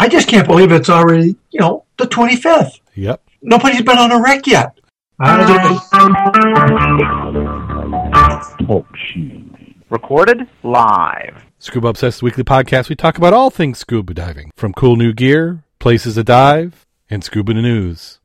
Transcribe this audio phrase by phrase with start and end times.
[0.00, 2.80] I just can't believe it's already, you know, the 25th.
[2.94, 3.22] Yep.
[3.42, 4.78] Nobody's been on a wreck yet.
[5.18, 5.78] I don't-
[8.66, 8.86] Talk
[9.90, 11.44] Recorded live.
[11.58, 12.88] Scuba Obsessed Weekly Podcast.
[12.88, 17.22] We talk about all things scuba diving, from cool new gear, places to dive, and
[17.22, 18.19] scuba news.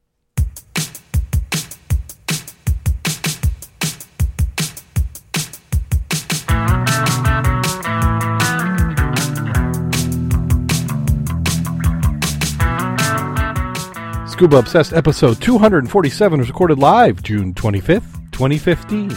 [14.35, 19.07] Scuba Obsessed episode 247 was recorded live June 25th, 2015.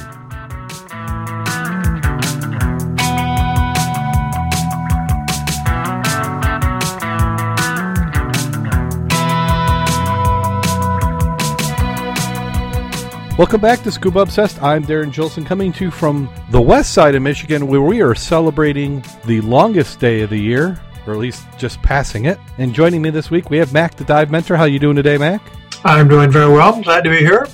[13.36, 14.62] Welcome back to Scuba Obsessed.
[14.62, 18.14] I'm Darren Gilson coming to you from the west side of Michigan where we are
[18.14, 22.38] celebrating the longest day of the year, or at least just passing it.
[22.58, 24.56] And joining me this week, we have Mac the Dive Mentor.
[24.56, 25.42] How you doing today, Mac?
[25.84, 26.80] I'm doing very well.
[26.82, 27.46] Glad to be here.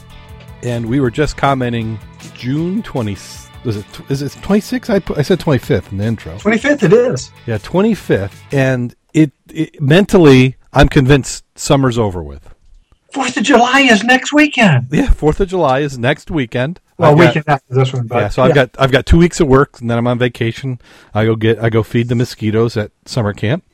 [0.63, 1.99] And we were just commenting
[2.35, 3.17] June 20
[3.65, 4.91] was it is it 26?
[4.91, 6.37] I I said 25th in the intro.
[6.37, 7.33] 25th it is.
[7.47, 12.55] Yeah, 25th and it, it mentally I'm convinced summer's over with.
[13.13, 14.89] Fourth of July is next weekend.
[14.91, 16.81] Yeah, 4th of July is next weekend.
[16.97, 19.19] Well, I've got- weekend after this one, but yeah, so I've got I've got two
[19.19, 20.81] weeks of work, and then I'm on vacation.
[21.13, 23.65] I go get I go feed the mosquitoes at summer camp,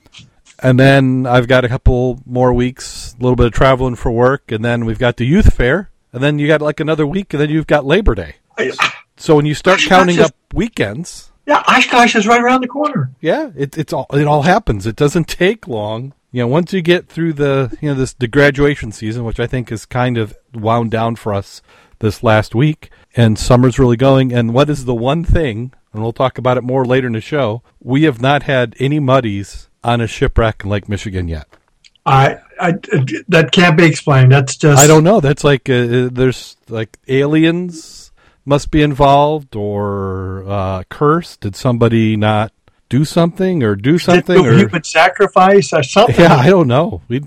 [0.62, 4.50] and then I've got a couple more weeks, a little bit of traveling for work,
[4.52, 7.40] and then we've got the youth fair, and then you got like another week, and
[7.42, 8.36] then you've got Labor Day.
[9.16, 13.10] So when you start counting that's up weekends, yeah, Oshkosh is right around the corner.
[13.20, 14.86] yeah, it, it's all it all happens.
[14.86, 16.14] It doesn't take long.
[16.32, 19.46] You know, once you get through the you know this the graduation season, which I
[19.46, 21.60] think is kind of wound down for us
[21.98, 24.32] this last week, and summer's really going.
[24.32, 25.72] And what is the one thing?
[25.92, 27.62] And we'll talk about it more later in the show.
[27.80, 31.48] We have not had any muddies on a shipwreck in Lake Michigan yet.
[32.06, 32.72] I, I,
[33.28, 34.32] that can't be explained.
[34.32, 35.20] That's just I don't know.
[35.20, 38.12] That's like uh, uh, there's like aliens
[38.44, 41.40] must be involved or uh, cursed.
[41.40, 42.52] Did somebody not
[42.90, 46.16] do something or do something or human sacrifice or something.
[46.18, 47.00] Yeah, I don't know.
[47.08, 47.22] We,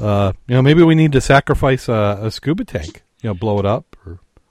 [0.00, 3.04] uh, you know, maybe we need to sacrifice a, a scuba tank.
[3.22, 3.93] You know, blow it up.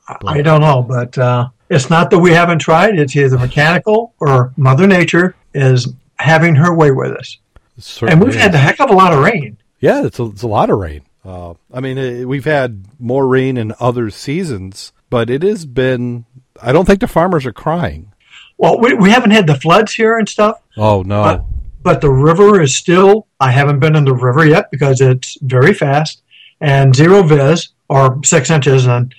[0.07, 2.97] I don't know, but uh, it's not that we haven't tried.
[2.99, 5.87] It's either mechanical or Mother Nature is
[6.17, 7.37] having her way with us.
[7.77, 9.57] it And we've certainly had a heck of a lot of rain.
[9.79, 11.01] yeah, it's a, it's a lot of rain.
[11.25, 16.25] Uh, I mean, uh we've had more rain in other seasons, but it has been.
[16.61, 18.11] I don't think the farmers are crying.
[18.57, 21.45] Well, we, we haven't had the floods here and stuff, Oh no, But-
[21.81, 25.73] but the river is still, I haven't been in the river yet because it's very
[25.73, 26.21] fast
[26.61, 28.85] and zero vis or six inches.
[28.85, 29.13] And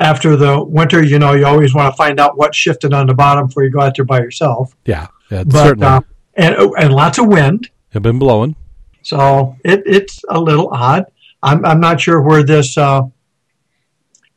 [0.00, 3.14] after the winter, you know, you always want to find out what shifted on the
[3.14, 4.74] bottom before you go out there by yourself.
[4.84, 5.86] yeah, yeah, But, certainly.
[5.86, 6.00] uh,
[6.34, 7.70] and, and lots of wind.
[7.90, 8.56] have been blowing.
[9.02, 11.04] So it, it's a little odd.
[11.42, 13.02] I'm, I'm not sure where this uh,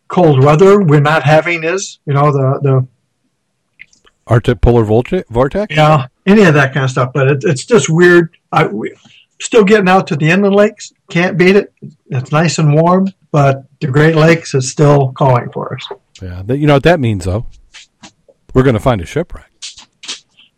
[0.07, 1.99] cold weather we're not having is.
[2.05, 2.87] You know, the, the
[4.27, 5.27] Arctic polar vortex.
[5.29, 5.75] vortex?
[5.75, 7.11] yeah, any of that kind of stuff.
[7.13, 8.35] But it, it's just weird.
[8.51, 8.93] I, we,
[9.41, 10.93] still getting out to the inland lakes.
[11.09, 11.73] Can't beat it.
[12.07, 15.87] It's nice and warm, but the Great Lakes is still calling for us.
[16.21, 17.47] Yeah, you know what that means though.
[18.53, 19.51] We're going to find a shipwreck.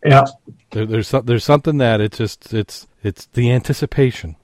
[0.04, 0.24] Yeah,
[0.70, 4.36] There, there's there's something that it's just it's it's the anticipation.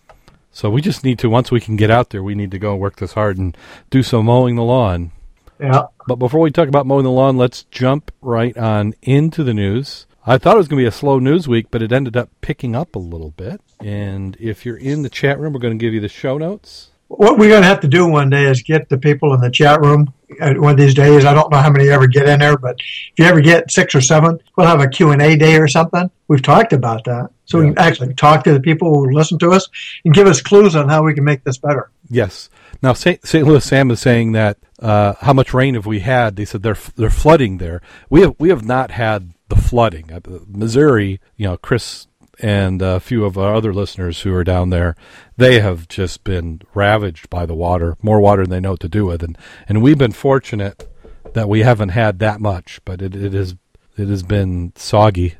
[0.50, 2.72] So we just need to once we can get out there, we need to go
[2.72, 3.56] and work this hard and
[3.90, 5.12] do some mowing the lawn.
[5.60, 5.84] yeah.
[6.08, 10.06] But before we talk about mowing the lawn, let's jump right on into the news.
[10.24, 12.30] I thought it was going to be a slow news week, but it ended up
[12.40, 13.60] picking up a little bit.
[13.80, 16.90] And if you're in the chat room, we're going to give you the show notes.
[17.08, 19.50] What we're going to have to do one day is get the people in the
[19.50, 21.24] chat room uh, one of these days.
[21.24, 23.94] I don't know how many ever get in there, but if you ever get six
[23.94, 26.10] or seven, we'll have a Q&A day or something.
[26.28, 27.30] We've talked about that.
[27.44, 29.68] So we can actually talk to the people who listen to us
[30.04, 31.90] and give us clues on how we can make this better.
[32.08, 32.48] Yes.
[32.82, 33.26] Now, St.
[33.26, 33.46] St.
[33.46, 36.36] Louis Sam is saying that uh, how much rain have we had?
[36.36, 37.82] They said they're they're flooding there.
[38.08, 40.10] We have we have not had the flooding.
[40.10, 42.06] Uh, Missouri, you know, Chris
[42.40, 44.96] and a few of our other listeners who are down there,
[45.36, 48.88] they have just been ravaged by the water, more water than they know what to
[48.88, 49.36] do with, and
[49.68, 50.88] and we've been fortunate
[51.34, 53.54] that we haven't had that much, but it, it is
[53.96, 55.34] it has been soggy.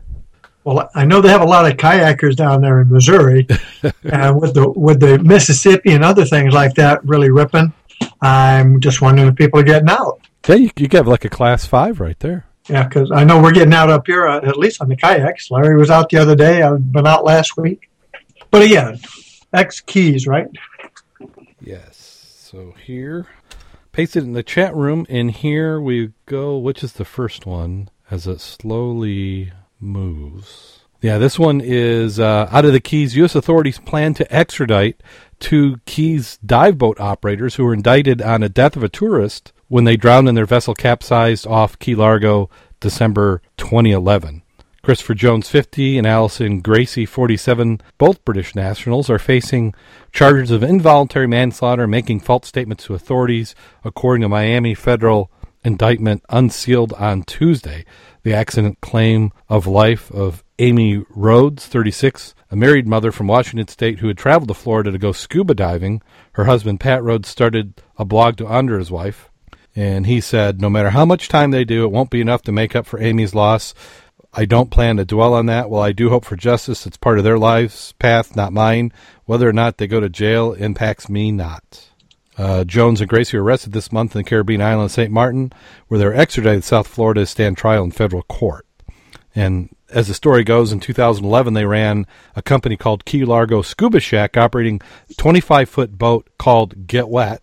[0.65, 3.49] Well, I know they have a lot of kayakers down there in Missouri,
[4.05, 7.73] and with the with the Mississippi and other things like that really ripping,
[8.21, 10.21] I'm just wondering if people are getting out.
[10.47, 12.47] Yeah, you, you get like a class five right there.
[12.69, 15.51] Yeah, because I know we're getting out up here, uh, at least on the kayaks.
[15.51, 16.63] Larry was out the other day.
[16.63, 17.91] I've been out last week.
[18.51, 19.01] But again,
[19.53, 20.49] X keys, right?
[21.61, 22.37] Yes.
[22.39, 23.27] So here,
[23.93, 26.57] paste it in the chat room, and here we go.
[26.59, 30.81] Which is the first one as it slowly moves?
[31.01, 33.17] Yeah, this one is uh, out of the Keys.
[33.17, 33.35] U.S.
[33.35, 35.03] authorities plan to extradite
[35.41, 39.85] two Keys dive boat operators who were indicted on a death of a tourist when
[39.85, 44.43] they drowned in their vessel capsized off Key Largo December 2011.
[44.83, 49.73] Christopher Jones, 50, and Allison Gracie, 47, both British nationals, are facing
[50.13, 55.31] charges of involuntary manslaughter making false statements to authorities, according to Miami federal
[55.65, 57.87] indictment unsealed on Tuesday.
[58.25, 64.01] The accident claim of life of Amy Rhodes, 36, a married mother from Washington State
[64.01, 66.03] who had traveled to Florida to go scuba diving.
[66.33, 69.31] Her husband, Pat Rhodes, started a blog to honor his wife.
[69.75, 72.53] And he said, No matter how much time they do, it won't be enough to
[72.53, 73.75] make up for Amy's loss.
[74.35, 75.69] I don't plan to dwell on that.
[75.69, 78.93] While I do hope for justice, it's part of their life's path, not mine.
[79.27, 81.89] Whether or not they go to jail impacts me not.
[82.39, 85.11] Uh, Jones and Gracie were arrested this month in the Caribbean island of St.
[85.11, 85.53] Martin,
[85.89, 88.67] where they were extradited to South Florida to stand trial in federal court.
[89.35, 94.01] And as the story goes, in 2011, they ran a company called Key Largo Scuba
[94.01, 94.81] Shack, operating
[95.11, 97.43] a 25 foot boat called Get Wet.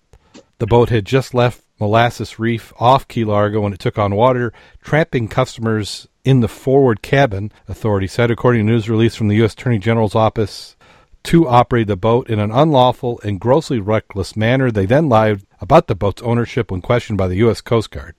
[0.57, 4.51] The boat had just left Molasses Reef off Key Largo when it took on water,
[4.81, 9.53] trapping customers in the forward cabin, authority said, according to news release from the U.S.
[9.53, 10.75] Attorney General's office.
[11.23, 14.71] Two operated the boat in an unlawful and grossly reckless manner.
[14.71, 17.61] They then lied about the boat's ownership when questioned by the U.S.
[17.61, 18.15] Coast Guard.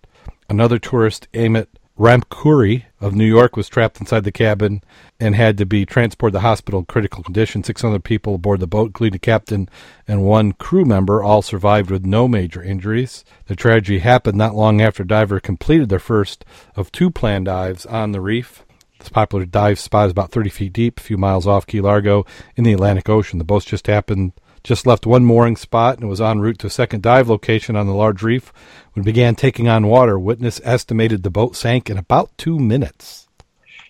[0.49, 1.69] Another tourist, Amit
[1.99, 4.83] Ramkuri of New York was trapped inside the cabin
[5.19, 7.65] and had to be transported to the hospital in critical condition.
[7.65, 9.69] Six other people aboard the boat, including the captain
[10.07, 13.25] and one crew member, all survived with no major injuries.
[13.47, 16.45] The tragedy happened not long after divers completed their first
[16.77, 18.65] of two planned dives on the reef.
[18.99, 22.27] This popular dive spot is about 30 feet deep, a few miles off Key Largo
[22.55, 23.39] in the Atlantic Ocean.
[23.39, 26.71] The boats just happened just left one mooring spot and was en route to a
[26.71, 28.53] second dive location on the large reef
[28.93, 30.19] when it began taking on water.
[30.19, 33.29] Witness estimated the boat sank in about two minutes.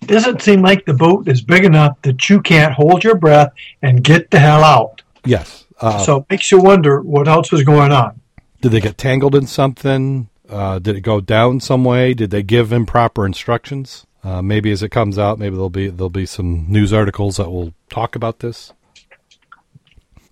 [0.03, 3.53] Doesn't seem like the boat is big enough that you can't hold your breath
[3.83, 5.03] and get the hell out.
[5.25, 5.67] Yes.
[5.79, 8.21] Uh, so it makes you wonder what else was going on.
[8.61, 10.29] Did they get tangled in something?
[10.49, 12.15] Uh, did it go down some way?
[12.15, 14.07] Did they give improper instructions?
[14.23, 17.51] Uh, maybe as it comes out, maybe there'll be there'll be some news articles that
[17.51, 18.73] will talk about this.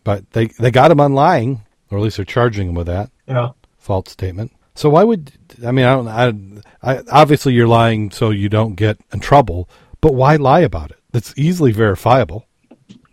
[0.09, 1.61] But they they got him on lying,
[1.91, 3.11] or at least they're charging him with that.
[3.27, 3.51] Yeah.
[3.77, 4.53] False statement.
[4.75, 5.33] So why would
[5.63, 5.95] I mean I
[6.25, 9.69] don't I, I obviously you're lying so you don't get in trouble,
[10.01, 10.99] but why lie about it?
[11.13, 12.47] It's easily verifiable.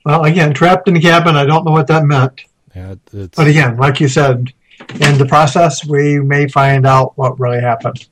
[0.06, 1.36] Well, again, trapped in the cabin.
[1.36, 2.46] I don't know what that meant.
[2.74, 4.54] Yeah, it's, But again, like you said,
[5.02, 8.08] in the process, we may find out what really happened.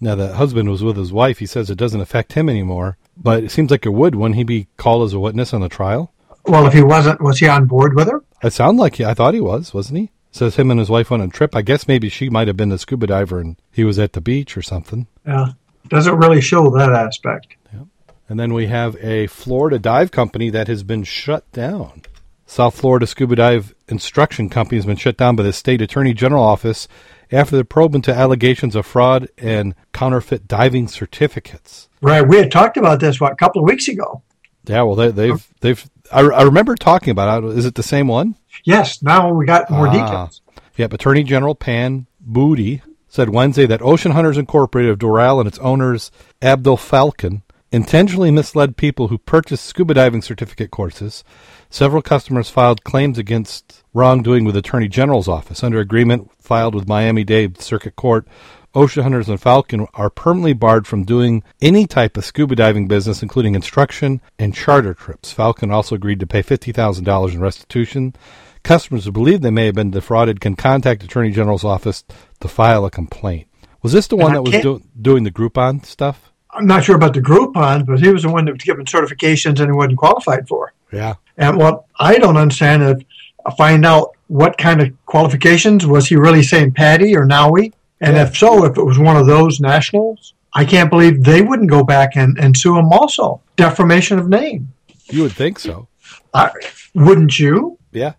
[0.00, 1.40] now the husband was with his wife.
[1.40, 4.14] He says it doesn't affect him anymore, but it seems like it would.
[4.14, 6.12] Wouldn't he be called as a witness on the trial?
[6.46, 8.22] Well, if he wasn't, was he on board with her?
[8.42, 10.10] It sounded like he, I thought he was, wasn't he?
[10.32, 11.54] Says him and his wife went on a trip.
[11.54, 14.20] I guess maybe she might have been the scuba diver and he was at the
[14.20, 15.06] beach or something.
[15.26, 15.48] Yeah.
[15.88, 17.54] Doesn't really show that aspect.
[17.72, 17.84] Yeah.
[18.28, 22.02] And then we have a Florida dive company that has been shut down.
[22.46, 26.44] South Florida Scuba Dive Instruction Company has been shut down by the state attorney general
[26.44, 26.88] office
[27.30, 31.88] after the probe into allegations of fraud and counterfeit diving certificates.
[32.00, 32.26] Right.
[32.26, 34.22] We had talked about this, what, a couple of weeks ago.
[34.64, 35.90] Yeah, well, they, they've they've.
[36.12, 37.56] I, I remember talking about it.
[37.56, 38.36] Is it the same one?
[38.64, 39.02] Yes.
[39.02, 39.92] Now we got more Ah.
[39.92, 40.42] details.
[40.76, 45.58] Yep, Attorney General Pam Bondi said Wednesday that Ocean Hunters Incorporated of Doral and its
[45.58, 46.10] owners
[46.40, 51.24] Abdul Falcon intentionally misled people who purchased scuba diving certificate courses.
[51.70, 55.62] Several customers filed claims against wrongdoing with Attorney General's office.
[55.64, 58.26] Under agreement filed with Miami-Dade Circuit Court,
[58.74, 63.22] Ocean Hunters and Falcon are permanently barred from doing any type of scuba diving business,
[63.22, 65.30] including instruction and charter trips.
[65.30, 68.14] Falcon also agreed to pay $50,000 in restitution.
[68.62, 72.04] Customers who believe they may have been defrauded can contact Attorney General's office
[72.40, 73.46] to file a complaint.
[73.82, 76.32] Was this the one that was do- doing the Groupon stuff?
[76.50, 79.58] I'm not sure about the Groupon, but he was the one that was given certifications
[79.58, 80.72] and he wasn't qualified for.
[80.92, 81.14] Yeah.
[81.36, 83.04] And what I don't understand is
[83.44, 87.72] uh, find out what kind of qualifications was he really saying PADI or NAUI?
[88.02, 88.24] And Yeah.
[88.24, 91.82] if so, if it was one of those nationals, I can't believe they wouldn't go
[91.82, 93.40] back and, and sue him also.
[93.56, 94.72] Defamation of name.
[95.06, 95.88] You would think so.
[96.34, 96.50] I,
[96.94, 97.78] wouldn't you?
[97.92, 98.12] Yeah.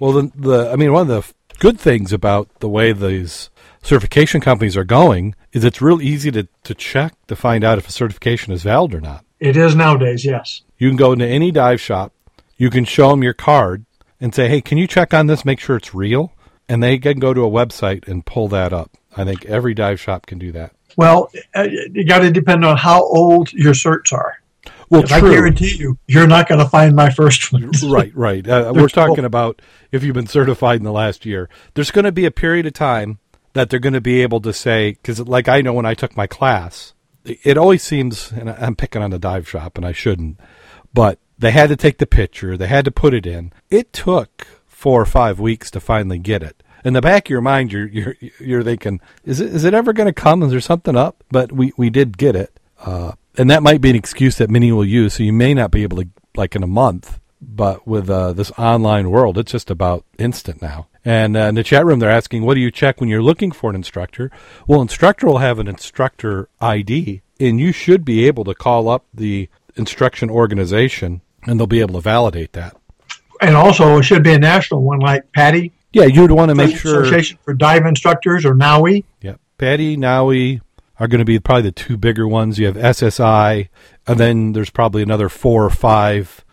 [0.00, 3.50] Well, the, the I mean, one of the good things about the way these
[3.82, 7.88] certification companies are going is it's real easy to, to check to find out if
[7.88, 9.24] a certification is valid or not.
[9.40, 10.62] It is nowadays, yes.
[10.78, 12.12] You can go into any dive shop,
[12.56, 13.84] you can show them your card
[14.20, 16.32] and say, hey, can you check on this, make sure it's real?
[16.68, 18.90] And they can go to a website and pull that up.
[19.16, 20.72] I think every dive shop can do that.
[20.96, 24.38] Well, uh, you got to depend on how old your certs are.
[24.90, 27.70] Well, 'Cause I guarantee you, you're not going to find my first one.
[27.84, 28.46] right, right.
[28.46, 29.60] Uh, we're talking about
[29.92, 31.48] if you've been certified in the last year.
[31.74, 33.18] There's going to be a period of time
[33.54, 36.16] that they're going to be able to say, because like I know when I took
[36.16, 36.92] my class,
[37.24, 40.38] it always seems, and I'm picking on the dive shop, and I shouldn't,
[40.92, 43.52] but they had to take the picture, they had to put it in.
[43.70, 46.62] It took four or five weeks to finally get it.
[46.84, 49.92] In the back of your mind, you're you're you're thinking, is it is it ever
[49.92, 50.42] going to come?
[50.42, 51.24] Is there something up?
[51.30, 54.70] But we we did get it, uh, and that might be an excuse that many
[54.70, 55.14] will use.
[55.14, 58.50] So you may not be able to like in a month, but with uh, this
[58.52, 60.88] online world, it's just about instant now.
[61.04, 63.52] And uh, in the chat room, they're asking, what do you check when you're looking
[63.52, 64.30] for an instructor?
[64.66, 69.04] Well, instructor will have an instructor ID, and you should be able to call up
[69.12, 72.76] the instruction organization, and they'll be able to validate that.
[73.40, 75.72] And also, it should be a national one like PADI.
[75.94, 77.02] Yeah, you'd want to make sure.
[77.02, 79.04] Association for Dive Instructors or NAUI.
[79.22, 80.60] Yeah, PADI NAUI
[80.98, 82.58] are going to be probably the two bigger ones.
[82.58, 83.68] You have SSI,
[84.06, 86.44] and then there's probably another four or five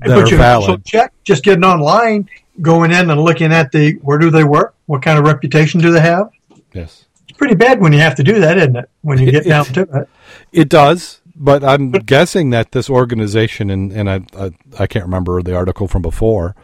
[0.00, 0.70] that but are valid.
[0.70, 2.28] also check just getting online,
[2.60, 5.90] going in and looking at the where do they work, what kind of reputation do
[5.90, 6.30] they have.
[6.72, 7.04] yes.
[7.28, 8.88] It's pretty bad when you have to do that, isn't it?
[9.02, 10.08] When you get down to it.
[10.52, 15.42] It does, but I'm guessing that this organization, and, and I, I I can't remember
[15.42, 16.54] the article from before,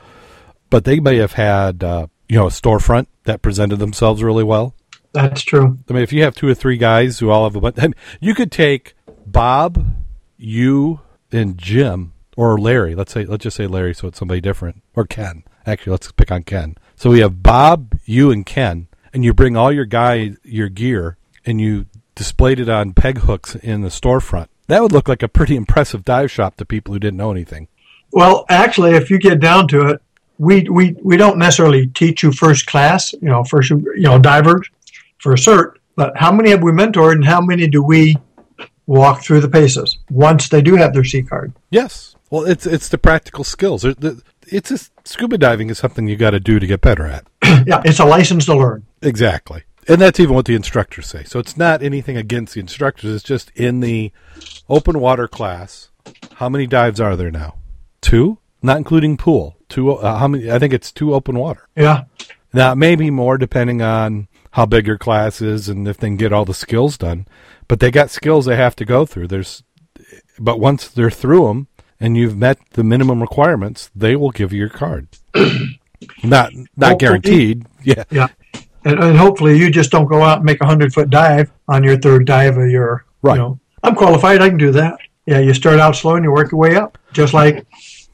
[0.72, 4.74] but they may have had uh, you know a storefront that presented themselves really well.
[5.12, 5.78] That's true.
[5.88, 7.82] I mean, if you have two or three guys who all have a bunch, I
[7.82, 8.94] mean, you could take
[9.26, 9.94] Bob,
[10.38, 11.00] you,
[11.30, 12.94] and Jim or Larry.
[12.94, 15.44] Let's say let's just say Larry, so it's somebody different, or Ken.
[15.66, 16.76] Actually, let's pick on Ken.
[16.96, 21.18] So we have Bob, you, and Ken, and you bring all your guy your gear,
[21.44, 24.48] and you displayed it on peg hooks in the storefront.
[24.68, 27.68] That would look like a pretty impressive dive shop to people who didn't know anything.
[28.10, 30.02] Well, actually, if you get down to it,
[30.38, 34.68] we we we don't necessarily teach you first class, you know, first you know divers
[35.18, 35.74] for a cert.
[35.94, 38.16] But how many have we mentored, and how many do we
[38.86, 41.52] walk through the paces once they do have their C card?
[41.70, 42.16] Yes.
[42.30, 43.84] Well, it's it's the practical skills.
[43.84, 47.26] It's a, scuba diving is something you got to do to get better at.
[47.66, 48.84] yeah, it's a license to learn.
[49.02, 49.64] Exactly.
[49.88, 51.24] And that's even what the instructors say.
[51.24, 53.14] So it's not anything against the instructors.
[53.14, 54.12] It's just in the
[54.68, 55.90] open water class.
[56.34, 57.56] How many dives are there now?
[58.00, 59.56] Two, not including pool.
[59.68, 59.92] Two.
[59.92, 60.50] Uh, how many?
[60.50, 61.66] I think it's two open water.
[61.76, 62.04] Yeah,
[62.52, 66.32] Now maybe more depending on how big your class is and if they can get
[66.32, 67.26] all the skills done.
[67.68, 69.28] But they got skills they have to go through.
[69.28, 69.62] There's,
[70.38, 74.58] but once they're through them and you've met the minimum requirements, they will give you
[74.58, 75.08] your card.
[76.22, 76.96] not not Hopefully.
[76.98, 77.66] guaranteed.
[77.82, 78.04] Yeah.
[78.10, 78.26] yeah,
[78.84, 81.82] and, and hopefully you just don't go out and make a hundred foot dive on
[81.82, 83.04] your third dive of your.
[83.22, 83.34] Right.
[83.34, 84.42] You know, I'm qualified.
[84.42, 84.98] I can do that.
[85.26, 87.64] Yeah, you start out slow and you work your way up, just like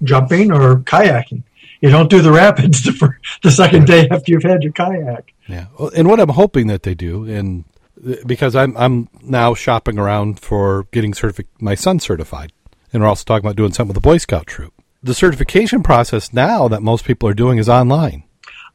[0.03, 1.43] jumping or kayaking.
[1.81, 3.13] You don't do the rapids the,
[3.43, 5.33] the second day after you've had your kayak.
[5.47, 7.65] Yeah, and what I'm hoping that they do, and
[8.07, 12.53] uh, because I'm I'm now shopping around for getting certific my son certified,
[12.93, 14.75] and we're also talking about doing something with the Boy Scout troop.
[15.03, 18.25] The certification process now that most people are doing is online.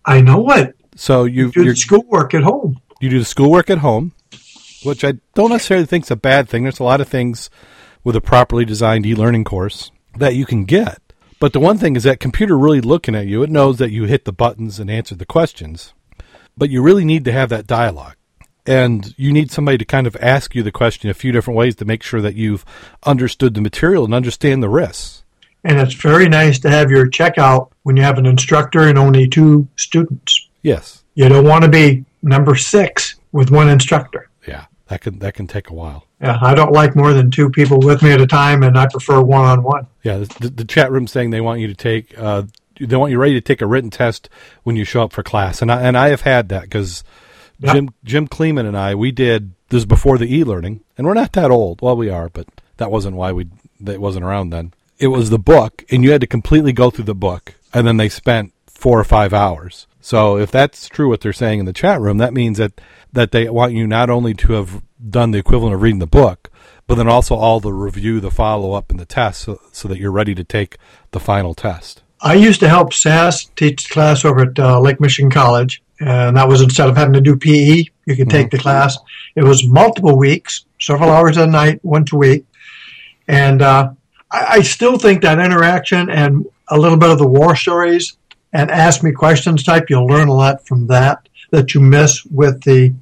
[0.06, 0.76] I know it.
[0.96, 2.80] So you Do you the schoolwork at home.
[3.02, 4.14] you do the schoolwork at home,
[4.84, 6.64] which I don't necessarily think is a bad thing.
[6.64, 7.50] There's a lot of things
[8.04, 11.02] with a properly designed e-learning course that you can get.
[11.40, 14.06] But the one thing is that computer really looking at you, it knows that you
[14.06, 15.94] hit the buttons and answered the questions.
[16.58, 18.16] But you really need to have that dialogue.
[18.66, 21.76] And you need somebody to kind of ask you the question a few different ways
[21.78, 22.64] to make sure that you've
[23.06, 25.24] understood the material and understand the risks.
[25.66, 29.28] And it's very nice to have your checkout when you have an instructor and only
[29.28, 30.50] two students.
[30.62, 31.04] Yes.
[31.16, 34.30] You don't want to be number six with one instructor.
[34.88, 36.06] That can that can take a while.
[36.22, 38.88] Yeah, I don't like more than two people with me at a time, and I
[38.88, 39.88] prefer one on one.
[40.04, 42.44] Yeah, the, the chat room saying they want you to take, uh,
[42.80, 44.30] they want you ready to take a written test
[44.64, 47.04] when you show up for class, and I and I have had that because
[47.60, 47.74] Yeah.
[47.74, 51.32] Jim Jim Kleeman and I we did this is before the e-learning, and we're not
[51.34, 51.82] that old.
[51.82, 52.48] Well, we are, but
[52.78, 53.48] that wasn't why we
[53.80, 54.74] that wasn't around then.
[55.00, 57.98] It was the book, and you had to completely go through the book, and then
[57.98, 59.88] they spent four or five hours.
[60.02, 62.80] So if that's true what they're saying in the chat room, that means that
[63.14, 66.50] that they want you not only to have done the equivalent of reading the book,
[66.88, 69.98] but then also all the review, the follow up, and the test, so, so that
[69.98, 70.78] you're ready to take
[71.12, 72.04] the final test.
[72.22, 76.48] I used to help SAS teach class over at uh, Lake Michigan College, and that
[76.48, 78.98] was instead of having to do PE, you could take the class.
[79.36, 82.46] It was multiple weeks, several hours a night, once a week,
[83.28, 83.92] and uh,
[84.32, 88.18] I, I still think that interaction and a little bit of the war stories
[88.54, 92.62] and ask me questions type, you'll learn a lot from that that you miss with
[92.64, 92.94] the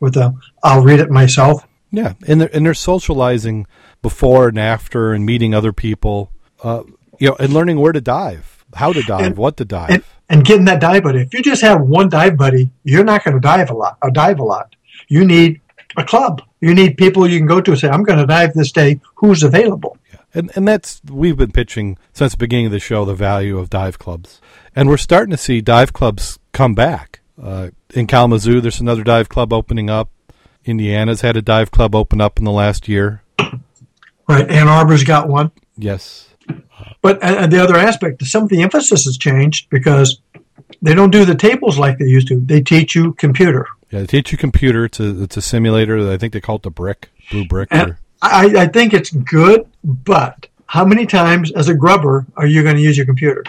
[0.00, 1.66] with the I'll read it myself.
[1.92, 3.66] Yeah, and they're and they're socializing
[4.02, 6.30] before and after, and meeting other people,
[6.62, 6.82] uh,
[7.18, 9.90] you know, and learning where to dive, how to dive, And- what to dive.
[9.90, 11.20] and, and getting that dive buddy.
[11.20, 13.98] If you just have one dive buddy, you're not going to dive a lot.
[14.02, 14.74] Or dive a lot.
[15.08, 15.60] You need
[15.96, 16.42] a club.
[16.60, 19.00] You need people you can go to and say, "I'm going to dive this day.
[19.16, 19.96] Who's available?"
[20.32, 23.68] And and that's we've been pitching since the beginning of the show the value of
[23.68, 24.40] dive clubs,
[24.76, 27.19] and we're starting to see dive clubs come back.
[27.42, 30.10] Uh, in Kalamazoo, there's another dive club opening up.
[30.64, 33.22] Indiana's had a dive club open up in the last year.
[34.28, 34.48] Right.
[34.48, 35.50] Ann Arbor's got one.
[35.76, 36.28] Yes.
[37.02, 40.20] But and the other aspect, some of the emphasis has changed because
[40.82, 42.40] they don't do the tables like they used to.
[42.40, 43.66] They teach you computer.
[43.90, 44.84] Yeah, they teach you computer.
[44.84, 46.10] It's a, it's a simulator.
[46.10, 47.68] I think they call it the brick, blue brick.
[47.70, 52.62] And I, I think it's good, but how many times as a grubber are you
[52.62, 53.42] going to use your computer?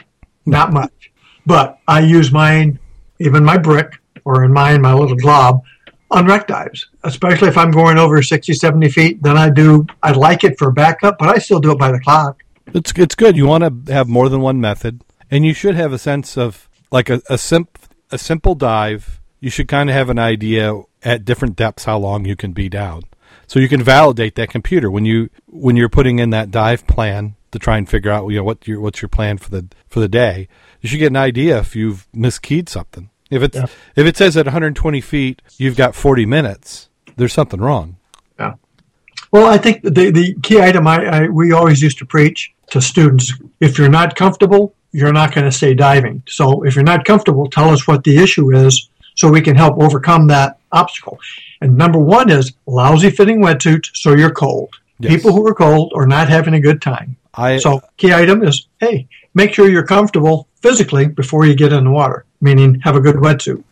[0.46, 1.12] Not much.
[1.46, 2.80] But I use mine,
[3.22, 5.62] even my brick, or in mine, my little glob,
[6.10, 9.24] on wreck dives, especially if I'm going over 60, 70 feet.
[9.24, 12.00] Then I do, I like it for backup, but I still do it by the
[12.00, 12.44] clock.
[12.74, 13.38] It's, it's good.
[13.38, 16.70] You want to have more than one method, and you should have a sense of
[16.92, 17.78] like a, a, simp,
[18.12, 19.22] a simple dive.
[19.40, 22.70] You should kind of have an idea at different depths how long you can be
[22.70, 23.04] down.
[23.48, 27.36] So you can validate that computer when you when you're putting in that dive plan
[27.52, 30.00] to try and figure out you know what your what's your plan for the for
[30.00, 30.48] the day.
[30.82, 33.10] You should get an idea if you've miskeyed something.
[33.30, 33.66] If it's Yeah.
[33.96, 37.98] if it says at 120 feet you've got 40 minutes, there's something wrong.
[38.40, 38.54] Yeah.
[39.32, 42.82] Well, I think the the key item I, I we always used to preach to
[42.82, 46.24] students: if you're not comfortable, you're not going to stay diving.
[46.28, 49.82] So if you're not comfortable, tell us what the issue is, so we can help
[49.82, 51.20] overcome that obstacle.
[51.62, 54.76] And number one is lousy fitting wetsuits, so you're cold.
[55.00, 55.14] Yes.
[55.16, 57.16] People who are cold are not having a good time.
[57.34, 61.86] I So key item is, hey, make sure you're comfortable physically before you get in
[61.86, 62.26] the water.
[62.42, 63.64] Meaning, have a good wetsuit.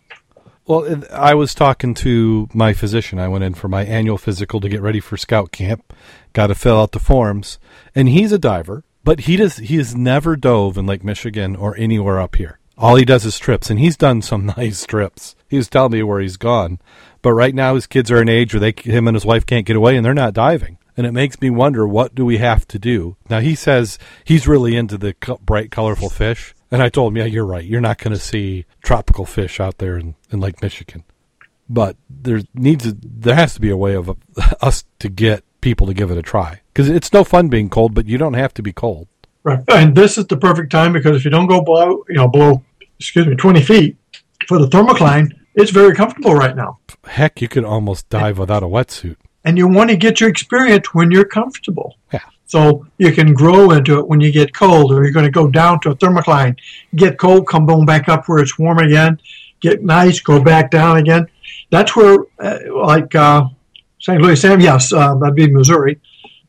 [0.66, 3.18] Well, I was talking to my physician.
[3.18, 5.92] I went in for my annual physical to get ready for scout camp.
[6.32, 7.58] Got to fill out the forms,
[7.92, 11.76] and he's a diver, but he does he has never dove in Lake Michigan or
[11.76, 12.60] anywhere up here.
[12.78, 15.34] All he does is trips, and he's done some nice trips.
[15.48, 16.78] He was telling me where he's gone,
[17.20, 19.66] but right now his kids are an age where they him and his wife can't
[19.66, 20.78] get away, and they're not diving.
[20.96, 23.40] And it makes me wonder what do we have to do now?
[23.40, 27.24] He says he's really into the co- bright, colorful fish, and I told him, yeah,
[27.24, 27.64] you're right.
[27.64, 31.04] You're not going to see tropical fish out there in, in Lake Michigan.
[31.68, 34.14] But there needs a, there has to be a way of uh,
[34.60, 37.94] us to get people to give it a try because it's no fun being cold,
[37.94, 39.08] but you don't have to be cold.
[39.42, 39.60] Right.
[39.68, 42.62] And this is the perfect time because if you don't go below, you know, below,
[42.98, 43.96] excuse me, 20 feet
[44.46, 46.78] for the thermocline, it's very comfortable right now.
[47.04, 49.16] Heck, you could almost dive without a wetsuit.
[49.44, 51.96] And you want to get your experience when you're comfortable.
[52.12, 52.20] Yeah.
[52.46, 55.48] So you can grow into it when you get cold, or you're going to go
[55.48, 56.56] down to a thermocline,
[56.96, 59.20] get cold, come on back up where it's warm again,
[59.60, 61.26] get nice, go back down again.
[61.70, 63.44] That's where, uh, like uh,
[64.00, 64.20] St.
[64.20, 66.00] Louis, Sam, yes, uh, that'd be Missouri.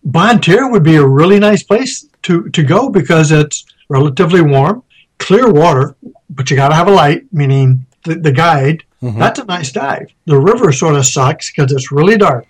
[0.03, 4.83] Bonne Terre would be a really nice place to, to go because it's relatively warm,
[5.19, 5.95] clear water,
[6.29, 8.83] but you got to have a light, meaning the, the guide.
[9.03, 9.19] Mhm.
[9.19, 10.07] That's a nice dive.
[10.25, 12.45] The river sort of sucks because it's really dark.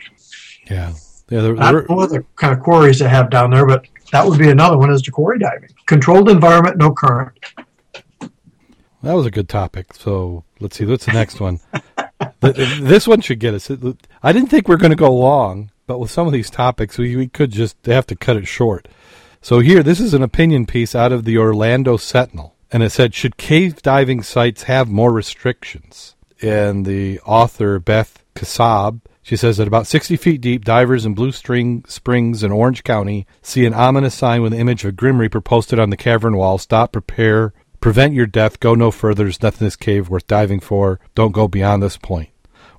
[0.71, 0.93] Yeah,
[1.29, 1.41] yeah.
[1.41, 4.25] The, I don't know what the kind of quarries they have down there, but that
[4.25, 5.69] would be another one is the quarry diving.
[5.85, 7.37] Controlled environment, no current.
[8.19, 9.93] that was a good topic.
[9.93, 10.85] So let's see.
[10.85, 11.59] What's the next one?
[12.39, 13.69] The- this one should get us.
[14.21, 16.97] I didn't think we are going to go long, but with some of these topics,
[16.99, 18.87] we, we could just have to cut it short.
[19.41, 23.15] So here, this is an opinion piece out of the Orlando Sentinel, and it said,
[23.15, 29.67] "Should cave diving sites have more restrictions?" And the author Beth Kassab, she says that
[29.67, 34.15] about 60 feet deep, divers in Blue String Springs in Orange County see an ominous
[34.15, 36.57] sign with the image of a Grim Reaper posted on the cavern wall.
[36.57, 38.59] Stop, prepare, prevent your death.
[38.59, 39.23] Go no further.
[39.23, 40.99] There's nothing in this cave worth diving for.
[41.13, 42.29] Don't go beyond this point.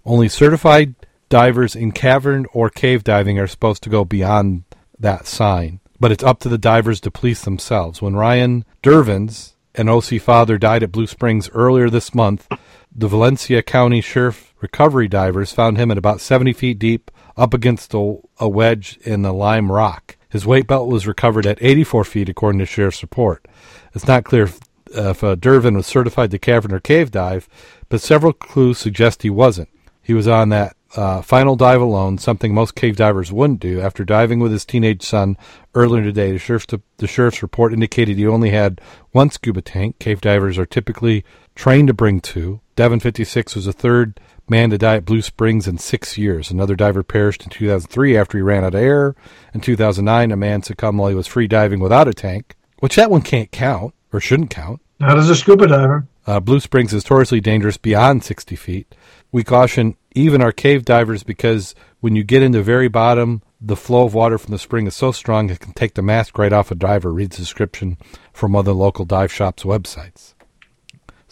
[0.04, 0.94] Only certified
[1.28, 4.64] divers in cavern or cave diving are supposed to go beyond
[4.98, 5.80] that sign.
[6.00, 8.02] But it's up to the divers to police themselves.
[8.02, 12.48] When Ryan Dervins, an OC father, died at Blue Springs earlier this month,
[12.94, 17.94] the Volusia County Sheriff recovery divers found him at about 70 feet deep up against
[17.94, 20.16] a, a wedge in the lime rock.
[20.28, 23.46] His weight belt was recovered at 84 feet, according to sheriff's report.
[23.94, 24.60] It's not clear if,
[24.96, 27.48] uh, if uh, Dervin was certified to cavern or cave dive,
[27.88, 29.68] but several clues suggest he wasn't.
[30.02, 33.80] He was on that uh, final dive alone, something most cave divers wouldn't do.
[33.80, 35.36] After diving with his teenage son
[35.74, 36.66] earlier today, the sheriff's,
[36.98, 38.80] the sheriff's report indicated he only had
[39.12, 39.98] one scuba tank.
[39.98, 41.24] Cave divers are typically
[41.54, 42.60] trained to bring two.
[42.76, 46.50] Devon 56 was the third man to die at Blue Springs in six years.
[46.50, 49.14] Another diver perished in 2003 after he ran out of air.
[49.54, 53.10] In 2009, a man succumbed while he was free diving without a tank, which that
[53.10, 54.80] one can't count, or shouldn't count.
[54.98, 56.06] Not as a scuba diver.
[56.26, 58.94] Uh, Blue Springs is notoriously dangerous beyond 60 feet.
[59.32, 63.76] We caution even our cave divers because when you get into the very bottom, the
[63.76, 66.52] flow of water from the spring is so strong it can take the mask right
[66.52, 67.12] off a diver.
[67.12, 67.96] Read the description
[68.32, 70.34] from other local dive shops' websites.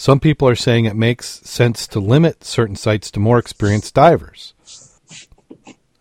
[0.00, 4.54] Some people are saying it makes sense to limit certain sites to more experienced divers.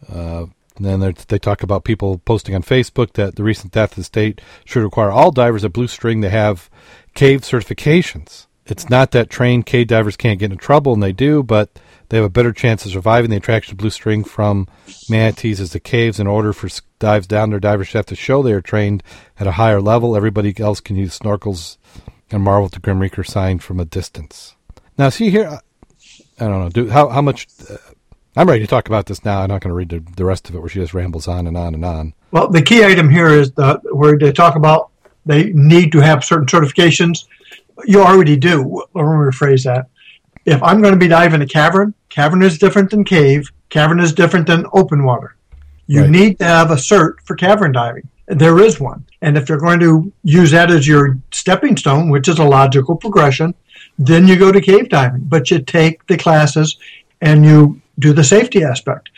[0.10, 0.46] Uh,
[0.80, 4.40] then they're- talk about people posting on Facebook that the recent death of the state
[4.64, 6.70] should require all divers at Blue Spring to have
[7.14, 8.46] cave certifications.
[8.66, 11.70] It's not that trained cave divers can't get in trouble, and they do, but
[12.08, 14.68] They have a better chance of surviving the attraction of blue spring from
[15.12, 16.20] manatees as the caves.
[16.20, 19.04] In order for dives down there, divers have to show they are trained
[19.40, 20.16] at a higher level.
[20.16, 21.78] Everybody else can use snorkels
[22.32, 24.56] and marvel at the Grim Reaper sign from a distance.
[24.98, 25.60] Now, see here,
[26.40, 27.48] I don't know, do, how, how much.
[27.70, 27.78] Uh,
[28.36, 29.42] I'm ready to talk about this now.
[29.42, 31.48] I'm not going to read the, the rest of it where she just rambles on
[31.48, 32.14] and on and on.
[32.32, 34.92] Well, the key item here is the, where they talk about
[35.26, 37.26] they need to have certain certifications.
[37.86, 38.86] You already do.
[38.94, 39.88] Let me rephrase that.
[40.46, 43.50] If I'm going to be diving a cavern, cavern is different than cave.
[43.70, 45.36] Cavern is different than open water.
[45.88, 46.10] You right.
[46.10, 48.08] need to have a cert for cavern diving.
[48.30, 49.06] There is one.
[49.22, 52.96] And if you're going to use that as your stepping stone, which is a logical
[52.96, 53.56] progression,
[53.98, 55.24] then you go to cave diving.
[55.24, 56.78] But you take the classes
[57.22, 59.10] and you do the safety aspect.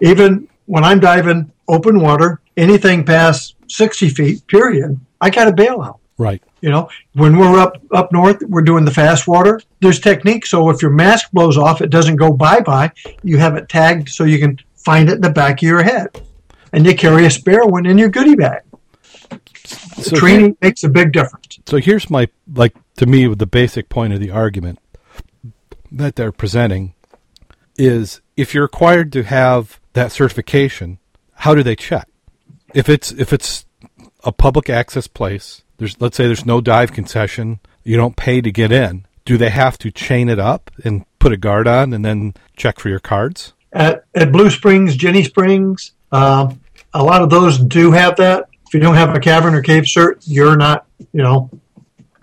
[0.00, 5.98] Even when I'm diving open water, anything past 60 feet, period, I got a bailout.
[6.16, 6.42] Right.
[6.60, 9.60] You know, when we're up up north, we're doing the fast water.
[9.80, 10.44] There's technique.
[10.44, 12.92] So if your mask blows off, it doesn't go bye bye.
[13.22, 16.20] You have it tagged so you can find it in the back of your head,
[16.72, 18.62] and you carry a spare one in your goodie bag.
[19.96, 21.58] So Training here, makes a big difference.
[21.66, 24.78] So here's my like to me the basic point of the argument
[25.92, 26.94] that they're presenting
[27.76, 30.98] is if you're required to have that certification,
[31.34, 32.08] how do they check?
[32.74, 33.66] If it's if it's
[34.24, 38.50] a public access place, there's let's say there's no dive concession, you don't pay to
[38.50, 39.06] get in.
[39.24, 42.80] Do they have to chain it up and put a guard on and then check
[42.80, 43.52] for your cards?
[43.72, 46.52] At, at Blue Springs, Ginnie Springs, uh,
[46.92, 48.48] a lot of those do have that.
[48.66, 51.50] If you don't have a cavern or cave cert, you're not, you know,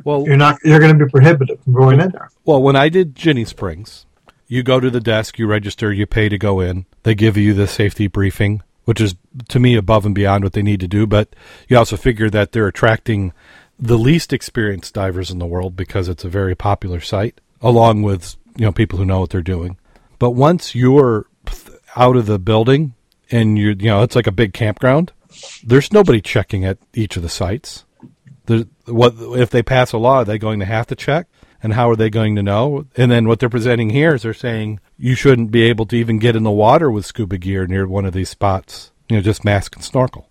[0.04, 2.30] well, you're not, you're going to be prohibited from going in there.
[2.46, 4.06] Well, when I did Ginnie Springs,
[4.48, 6.86] you go to the desk, you register, you pay to go in.
[7.04, 9.16] They give you the safety briefing which is
[9.50, 11.06] to me above and beyond what they need to do.
[11.06, 11.36] But
[11.68, 13.34] you also figure that they're attracting
[13.78, 18.38] the least experienced divers in the world because it's a very popular site, along with
[18.56, 19.78] you know people who know what they're doing.
[20.20, 21.28] But once you're
[21.98, 22.94] out of the building
[23.32, 25.12] and you you know it's like a big campground,
[25.64, 27.86] there's nobody checking at each of the sites.
[28.46, 30.18] There's, what if they pass a law?
[30.18, 31.28] Are they going to have to check?
[31.62, 32.86] And how are they going to know?
[32.96, 36.20] And then what they're presenting here is they're saying you shouldn't be able to even
[36.20, 38.92] get in the water with scuba gear near one of these spots.
[39.10, 40.30] You know, just mask and snorkel.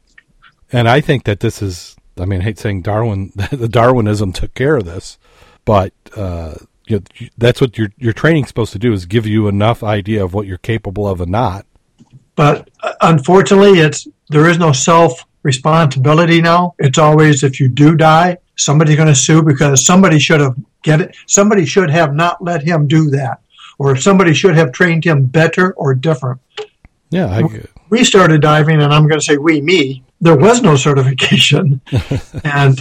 [0.73, 4.55] And I think that this is, I mean, I hate saying Darwin, the Darwinism took
[4.55, 5.19] care of this,
[5.65, 6.55] but uh,
[6.87, 10.25] you know, that's what your your training's supposed to do is give you enough idea
[10.25, 11.67] of what you're capable of and not.
[12.37, 16.75] But uh, unfortunately, it's there is no self responsibility now.
[16.79, 21.01] It's always if you do die, somebody's going to sue because somebody should have get
[21.01, 21.17] it.
[21.27, 23.41] Somebody should have not let him do that
[23.79, 26.41] or somebody should have trained him better or different.
[27.11, 27.43] Yeah, I,
[27.89, 30.03] we started diving, and I'm going to say we, me.
[30.21, 31.81] There was no certification,
[32.45, 32.81] and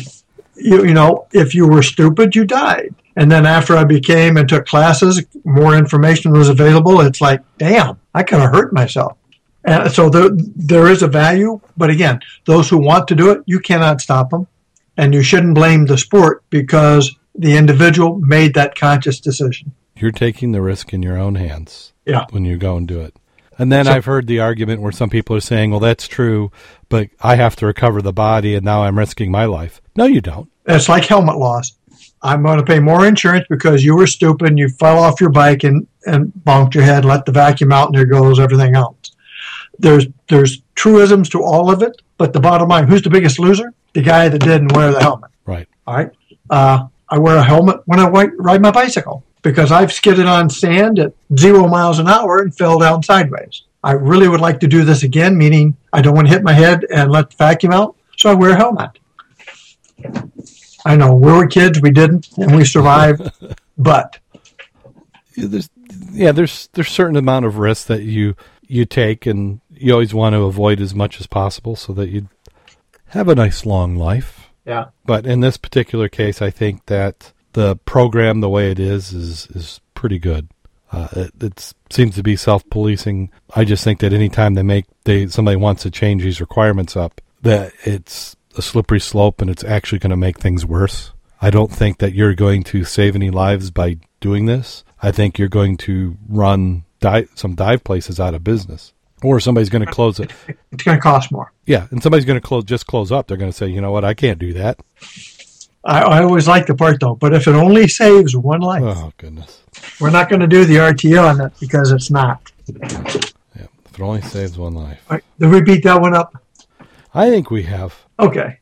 [0.56, 2.96] you, you know, if you were stupid, you died.
[3.18, 7.02] And then after I became and took classes, more information was available.
[7.02, 9.18] It's like, damn, I kind of hurt myself.
[9.66, 13.42] And so there, there is a value, but again, those who want to do it,
[13.46, 14.48] you cannot stop them,
[14.96, 19.74] and you shouldn't blame the sport because the individual made that conscious decision.
[19.96, 21.94] You're taking the risk in your own hands.
[22.06, 22.26] Yeah.
[22.30, 23.16] When you go and do it.
[23.58, 26.52] And then so, I've heard the argument where some people are saying, well, that's true,
[26.90, 29.82] but I have to recover the body and now I'm risking my life.
[29.96, 30.52] No, you don't.
[30.68, 31.72] It's like helmet loss.
[32.22, 35.30] I'm going to pay more insurance because you were stupid and you fell off your
[35.30, 39.15] bike and, and bonked your head, let the vacuum out, and there goes everything else.
[39.80, 43.74] There's, there's truisms to all of it, but the bottom line who's the biggest loser?
[43.94, 45.32] The guy that didn't wear the helmet.
[45.46, 45.68] Right.
[45.88, 46.12] All right.
[46.50, 50.98] Uh, I wear a helmet when I ride my bicycle because I've skidded on sand
[51.00, 53.64] at zero miles an hour and fell down sideways.
[53.84, 56.54] I really would like to do this again, meaning I don't want to hit my
[56.54, 58.98] head and let the vacuum out, so I wear a helmet.
[60.84, 63.30] I know we were kids, we didn't, and we survived,
[63.78, 64.18] but
[65.36, 65.70] yeah, there's
[66.12, 68.36] yeah, there's there's certain amount of risk that you
[68.68, 72.30] you take, and you always want to avoid as much as possible so that you
[73.08, 74.50] have a nice long life.
[74.66, 74.86] Yeah.
[75.06, 79.48] But in this particular case, I think that the program the way it is is
[79.48, 80.50] is pretty good.
[80.92, 83.32] Uh, it, it seems to be self policing.
[83.56, 87.22] I just think that anytime they make they somebody wants to change these requirements up,
[87.42, 91.12] that it's a slippery slope and it's actually going to make things worse.
[91.42, 94.84] I don't think that you're going to save any lives by doing this.
[95.02, 99.70] I think you're going to run dive, some dive places out of business, or somebody's
[99.70, 100.32] going to close it.
[100.72, 101.54] It's going to cost more.
[101.66, 103.28] Yeah, and somebody's going to close just close up.
[103.28, 104.78] They're going to say, you know what, I can't do that.
[105.86, 109.14] I, I, always like the part though, but if it only saves one life, oh
[109.18, 109.62] goodness,
[110.02, 112.52] we're not going to do the RTO on it because it's not.
[112.68, 115.00] Yeah, if it only saves one life.
[115.10, 116.36] Right, did we beat that one up?
[117.14, 118.04] I think we have.
[118.20, 118.60] Okay.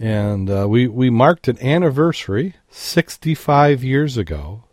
[0.00, 4.64] And uh, we we marked an anniversary 65 years ago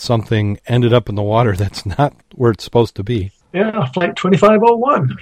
[0.00, 3.32] something ended up in the water that's not where it's supposed to be.
[3.52, 5.16] Yeah, flight 2501.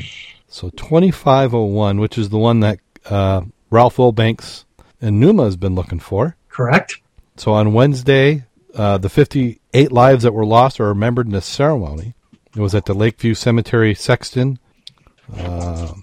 [0.49, 4.65] So 2501, which is the one that uh, Ralph Wilbanks
[5.01, 6.37] and NUMA has been looking for.
[6.49, 7.01] Correct.
[7.37, 12.15] So on Wednesday, uh, the 58 lives that were lost are remembered in a ceremony.
[12.55, 14.59] It was at the Lakeview Cemetery, Sexton.
[15.37, 15.95] Uh,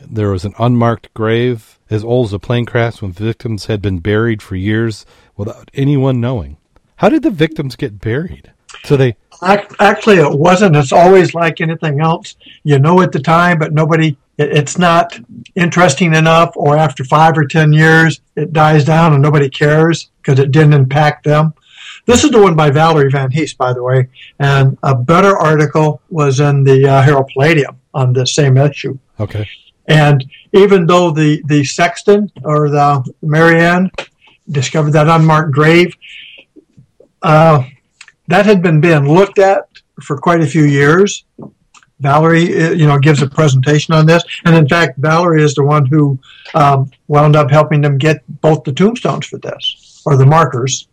[0.00, 3.98] there was an unmarked grave as old as a plane crash when victims had been
[3.98, 6.56] buried for years without anyone knowing.
[6.96, 8.52] How did the victims get buried?
[8.84, 10.76] So they actually it wasn't.
[10.76, 12.36] It's always like anything else.
[12.64, 14.16] You know at the time, but nobody.
[14.36, 15.18] It, it's not
[15.54, 16.52] interesting enough.
[16.56, 20.74] Or after five or ten years, it dies down and nobody cares because it didn't
[20.74, 21.54] impact them.
[22.06, 24.08] This is the one by Valerie Van Heest, by the way.
[24.38, 28.98] And a better article was in the uh, Herald Palladium on the same issue.
[29.20, 29.46] Okay.
[29.88, 33.90] And even though the, the sexton or the Marianne
[34.50, 35.94] discovered that unmarked grave,
[37.22, 37.64] uh,
[38.28, 39.68] that had been being looked at
[40.02, 41.24] for quite a few years.
[42.00, 45.64] Valerie, uh, you know, gives a presentation on this, and in fact, Valerie is the
[45.64, 46.16] one who
[46.54, 50.86] um, wound up helping them get both the tombstones for this or the markers.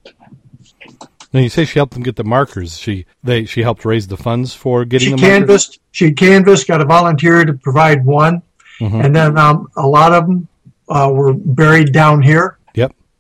[1.32, 2.80] Now you say she helped them get the markers.
[2.80, 5.10] She they she helped raise the funds for getting.
[5.10, 5.72] She the canvassed.
[5.72, 5.80] Markers?
[5.92, 6.68] She canvassed.
[6.68, 8.42] Got a volunteer to provide one,
[8.80, 9.02] mm-hmm.
[9.02, 10.48] and then um, a lot of them
[10.90, 12.58] uh, were buried down here.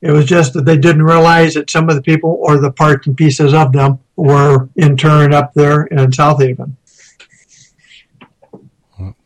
[0.06, 3.08] It was just that they didn't realize that some of the people or the parts
[3.08, 6.78] and pieces of them were interned up there in South Haven.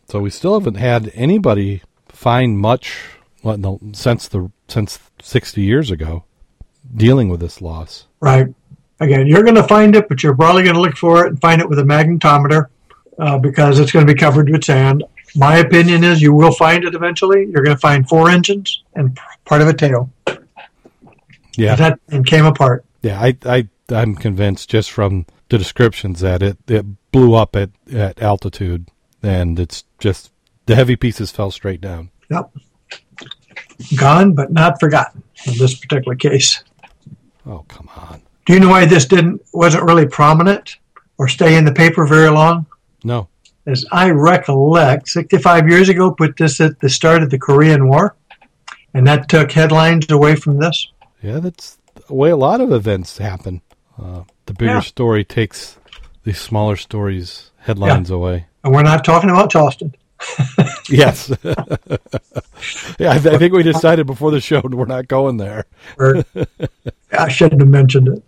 [0.08, 2.98] So we still haven't had anybody find much
[3.44, 6.24] well, no, since the since sixty years ago
[6.96, 8.08] dealing with this loss.
[8.22, 8.48] Right.
[9.02, 11.42] Again, you're going to find it, but you're probably going to look for it and
[11.42, 12.68] find it with a magnetometer
[13.20, 15.04] uh, because it's going to be covered with sand.
[15.36, 17.48] My opinion is you will find it eventually.
[17.52, 20.10] You're going to find four engines and part of a tail.
[21.60, 22.86] Yeah, that and came apart.
[23.02, 27.72] Yeah, I I I'm convinced just from the descriptions that it, it blew up at,
[27.92, 28.88] at altitude
[29.24, 30.32] and it's just
[30.68, 32.12] the heavy pieces fell straight down.
[32.30, 32.52] Yep.
[33.98, 36.64] Gone but not forgotten in this particular case.
[37.46, 38.22] Oh come on.
[38.46, 40.78] Do you know why this didn't wasn't really prominent
[41.18, 42.66] or stay in the paper very long?
[43.04, 43.28] No.
[43.66, 48.16] As I recollect, 65 years ago, put this at the start of the Korean War,
[48.96, 50.88] and that took headlines away from this.
[51.22, 51.78] Yeah, that's
[52.08, 53.62] the way a lot of events happen.
[54.02, 54.80] Uh, the bigger yeah.
[54.80, 55.78] story takes
[56.24, 58.16] the smaller stories headlines yeah.
[58.16, 58.46] away.
[58.64, 59.94] And we're not talking about Charleston.
[60.90, 61.32] yes.
[61.44, 65.66] yeah, I, th- I, think we decided before the show we're not going there.
[67.12, 68.24] I shouldn't have mentioned it.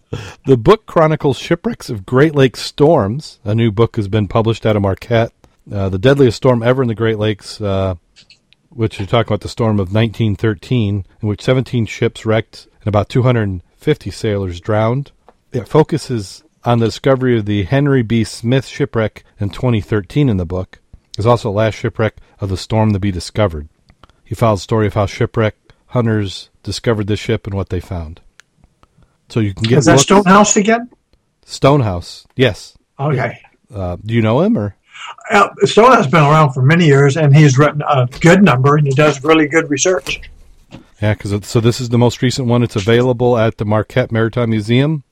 [0.46, 3.40] The book chronicles shipwrecks of Great Lakes storms.
[3.44, 5.34] A new book has been published out of Marquette.
[5.72, 7.96] Uh, the deadliest storm ever in the Great Lakes, uh,
[8.70, 13.10] which you're talking about the storm of 1913, in which 17 ships wrecked and about
[13.10, 15.12] 250 sailors drowned.
[15.52, 18.24] It focuses on the discovery of the Henry B.
[18.24, 20.80] Smith shipwreck in 2013 in the book.
[21.16, 23.68] There's also the last shipwreck of the storm to be discovered.
[24.24, 25.56] He follows the story of how shipwreck
[25.88, 28.22] hunters discovered the ship and what they found.
[29.30, 29.80] So you can get.
[29.80, 30.90] Is that Stonehouse again?
[31.46, 32.78] Stonehouse, yes.
[33.00, 33.40] Okay.
[33.74, 34.76] Uh, do you know him or?
[35.32, 38.86] Uh, Stonehouse has been around for many years, and he's written a good number, and
[38.86, 40.22] he does really good research.
[41.02, 42.62] Yeah, because so this is the most recent one.
[42.62, 45.04] It's available at the Marquette Maritime Museum.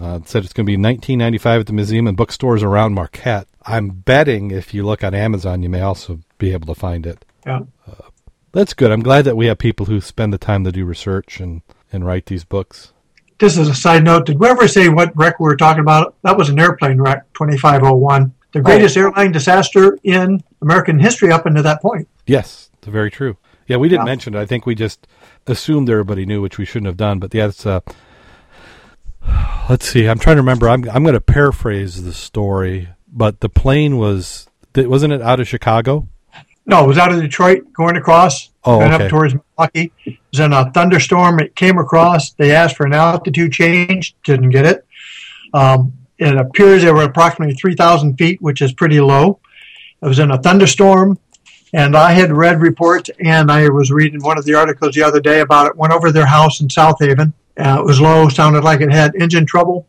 [0.00, 3.46] Uh, it said it's going to be 1995 at the museum and bookstores around Marquette.
[3.64, 7.24] I'm betting if you look on Amazon, you may also be able to find it.
[7.46, 7.60] Yeah.
[7.86, 8.08] Uh,
[8.52, 8.90] that's good.
[8.90, 12.04] I'm glad that we have people who spend the time to do research and, and
[12.04, 12.92] write these books.
[13.38, 16.14] This is a side note, did we ever say what wreck we were talking about?
[16.22, 18.32] That was an airplane wreck, 2501.
[18.52, 19.02] The greatest oh.
[19.02, 22.08] airline disaster in American history up until that point.
[22.26, 23.36] Yes, it's very true.
[23.66, 24.40] Yeah, we didn't mention it.
[24.40, 25.06] I think we just
[25.46, 27.18] assumed everybody knew, which we shouldn't have done.
[27.18, 27.80] But yeah, it's uh,
[29.68, 30.06] let's see.
[30.06, 30.68] I'm trying to remember.
[30.68, 35.48] I'm I'm going to paraphrase the story, but the plane was wasn't it out of
[35.48, 36.08] Chicago?
[36.66, 39.04] No, it was out of Detroit, going across, oh, going okay.
[39.04, 39.92] up towards Milwaukee.
[40.06, 41.38] It was in a thunderstorm.
[41.40, 42.32] It came across.
[42.32, 44.86] They asked for an altitude change, didn't get it.
[45.52, 49.40] Um, it appears they were approximately 3,000 feet, which is pretty low.
[50.00, 51.18] It was in a thunderstorm,
[51.74, 55.20] and I had read reports, and I was reading one of the articles the other
[55.20, 55.76] day about it.
[55.76, 59.14] Went over their house in South Haven, uh, it was low, sounded like it had
[59.16, 59.86] engine trouble.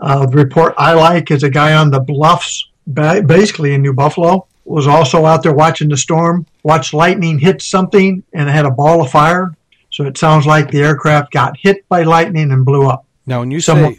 [0.00, 4.46] Uh, the report I like is a guy on the bluffs, basically in New Buffalo,
[4.64, 8.70] was also out there watching the storm, watched lightning hit something, and it had a
[8.70, 9.54] ball of fire.
[9.90, 13.06] So it sounds like the aircraft got hit by lightning and blew up.
[13.24, 13.98] Now, when you say,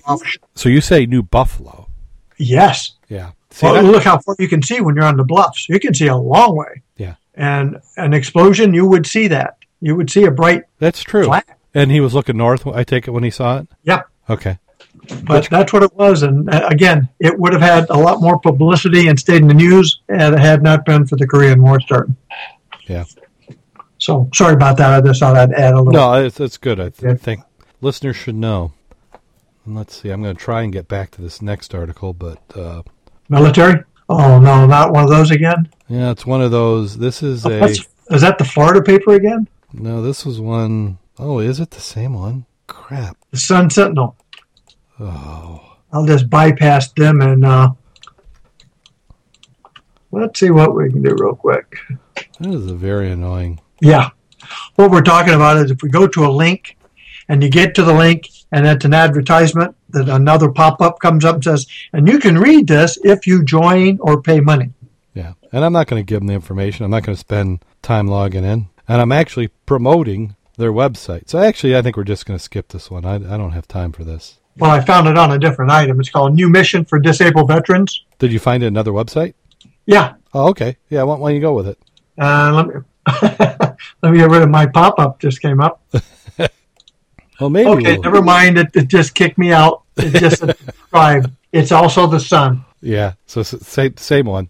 [0.55, 1.89] so you say New Buffalo?
[2.37, 2.93] Yes.
[3.09, 3.31] Yeah.
[3.57, 5.67] See, well, look how far you can see when you're on the bluffs.
[5.67, 6.83] You can see a long way.
[6.95, 7.15] Yeah.
[7.33, 9.57] And an explosion, you would see that.
[9.81, 10.63] You would see a bright.
[10.79, 11.25] That's true.
[11.25, 11.43] Flag.
[11.73, 12.65] And he was looking north.
[12.67, 13.67] I take it when he saw it.
[13.83, 14.03] Yeah.
[14.29, 14.59] Okay.
[15.23, 16.21] But that's what it was.
[16.23, 19.53] And uh, again, it would have had a lot more publicity and stayed in the
[19.53, 22.15] news had it had not been for the Korean War starting.
[22.87, 23.05] Yeah.
[23.99, 24.91] So sorry about that.
[24.93, 25.93] I just thought I'd add a little.
[25.93, 26.79] No, it's, it's good.
[26.79, 27.13] I, th- Yeah.
[27.15, 27.41] Think
[27.81, 28.73] listeners should know.
[29.65, 30.09] And let's see.
[30.09, 32.83] I'm going to try and get back to this next article, but uh,
[33.29, 33.83] Military?
[34.09, 35.67] Oh, no, not one of those again.
[35.89, 36.97] yeah, it's one of those.
[36.97, 39.47] This is Oh, a is that the Florida paper again?
[39.73, 40.01] no.
[40.01, 42.45] This was one oh is it the same one?
[42.67, 43.17] Crap.
[43.31, 44.15] The Sun Sentinel.
[44.99, 47.71] Oh, I'll just bypass them and uh,
[50.11, 51.75] let's see what we can do real quick.
[52.39, 53.59] that is a very annoying.
[53.81, 54.09] Yeah.
[54.75, 56.77] What we're talking about is if we go to a link
[57.27, 61.25] and you get to the link and it's an advertisement, that another pop up comes
[61.25, 64.71] up and says, and you can read this if you join or pay money.
[65.13, 66.85] Yeah, and I'm not going to give them the information.
[66.85, 71.29] I'm not going to spend time logging in, and I'm actually promoting their website.
[71.29, 73.05] So actually, I think we're just going to skip this one.
[73.05, 74.39] I, I don't have time for this.
[74.57, 75.99] Well, I found it on a different item.
[75.99, 78.05] It's called New Mission for Disabled Veterans.
[78.17, 79.35] Did you find another website?
[79.85, 80.15] Yeah.
[80.33, 80.77] Oh, okay.
[80.89, 81.79] Yeah, why, why don't you go with it?
[82.17, 82.73] Uh, let me
[84.01, 85.19] let me get rid of my pop up.
[85.19, 85.81] Just came up.
[87.39, 87.69] Well, maybe.
[87.69, 88.57] Okay, we'll- never mind.
[88.57, 89.83] It, it just kicked me out.
[89.97, 91.31] It just subscribed.
[91.51, 92.63] It's also the sun.
[92.81, 93.13] Yeah.
[93.25, 94.49] So same same one.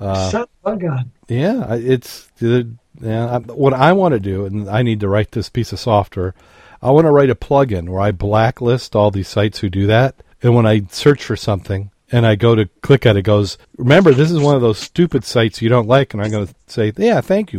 [0.00, 1.10] Uh, of a gun.
[1.28, 2.68] yeah, it's the
[3.00, 3.38] yeah.
[3.40, 6.34] What I want to do, and I need to write this piece of software.
[6.80, 10.14] I want to write a plugin where I blacklist all these sites who do that,
[10.42, 13.58] and when I search for something and I go to click at it, it goes,
[13.76, 16.54] "Remember, this is one of those stupid sites you don't like," and I'm going to
[16.68, 17.58] say, "Yeah, thank you,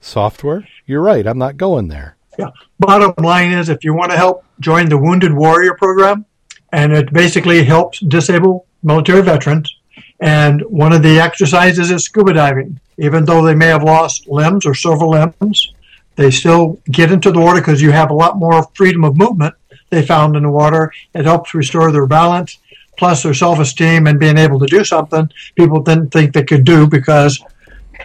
[0.00, 0.66] software.
[0.86, 1.24] You're right.
[1.26, 2.50] I'm not going there." Yeah.
[2.78, 6.26] Bottom line is, if you want to help, join the Wounded Warrior program,
[6.72, 9.74] and it basically helps disabled military veterans.
[10.20, 12.80] And one of the exercises is scuba diving.
[12.98, 15.74] Even though they may have lost limbs or several limbs,
[16.16, 19.54] they still get into the water because you have a lot more freedom of movement.
[19.90, 20.92] They found in the water.
[21.14, 22.58] It helps restore their balance,
[22.96, 26.86] plus their self-esteem and being able to do something people didn't think they could do
[26.86, 27.42] because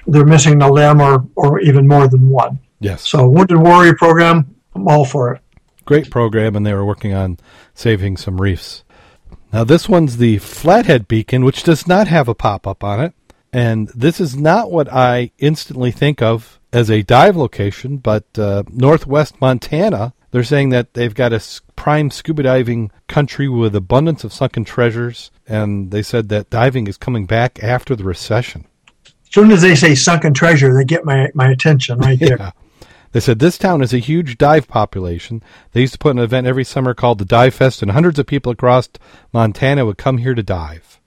[0.07, 2.59] they're missing a limb or, or even more than one.
[2.81, 3.07] Yes.
[3.07, 5.41] So Wounded Warrior program, I'm all for it.
[5.85, 7.37] great program, and they were working on
[7.73, 8.83] saving some reefs.
[9.53, 13.13] Now, this one's the Flathead Beacon, which does not have a pop up on it.
[13.53, 18.63] And this is not what I instantly think of as a dive location, but uh,
[18.69, 20.13] northwest Montana.
[20.31, 21.41] They're saying that they've got a
[21.75, 26.97] prime scuba diving country with abundance of sunken treasures, and they said that diving is
[26.97, 28.65] coming back after the recession.
[29.05, 32.53] As soon as they say sunken treasure, they get my, my attention right there.
[33.11, 35.43] They said this town has a huge dive population.
[35.71, 38.25] They used to put an event every summer called the Dive Fest, and hundreds of
[38.25, 38.89] people across
[39.33, 40.99] Montana would come here to dive.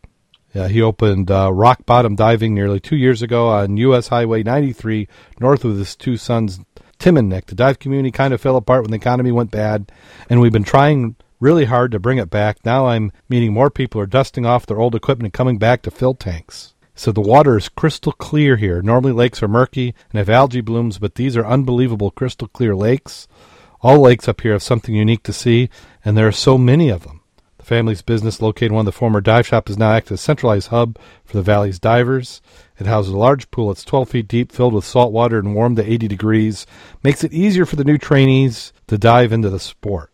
[0.53, 4.09] Yeah, he opened uh, rock bottom diving nearly two years ago on U.S.
[4.09, 5.09] Highway 93,
[5.41, 6.61] north of his two sons,
[6.99, 7.47] Tim and Nick.
[7.47, 9.91] The dive community kind of fell apart when the economy went bad,
[10.29, 12.65] and we've been trying really hard to bring it back.
[12.65, 15.91] Now I'm meeting more people are dusting off their old equipment and coming back to
[15.91, 16.74] fill tanks.
[16.95, 18.81] So the water is crystal clear here.
[18.81, 23.27] Normally lakes are murky and have algae blooms, but these are unbelievable crystal clear lakes.
[23.81, 25.69] All lakes up here have something unique to see,
[26.05, 27.21] and there are so many of them.
[27.59, 30.21] The family's business, located in one of the former dive shops, is now acting as
[30.21, 32.41] a centralized hub for the valley's divers.
[32.79, 35.79] It houses a large pool that's 12 feet deep, filled with salt water and warmed
[35.79, 36.67] to 80 degrees.
[37.03, 40.11] Makes it easier for the new trainees to dive into the sport.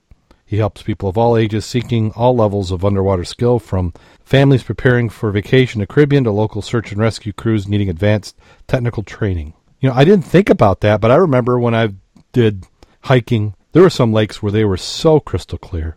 [0.47, 3.95] He helps people of all ages seeking all levels of underwater skill, from
[4.31, 8.37] families preparing for vacation to Caribbean to local search and rescue crews needing advanced
[8.69, 9.55] technical training.
[9.81, 11.89] You know, I didn't think about that, but I remember when I
[12.33, 12.67] did
[13.03, 15.97] hiking, there were some lakes where they were so crystal clear.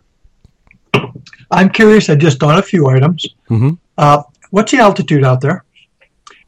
[1.50, 2.10] I'm curious.
[2.10, 3.24] I just on a few items.
[3.48, 3.78] Mhm.
[3.96, 5.64] Uh, what's the altitude out there?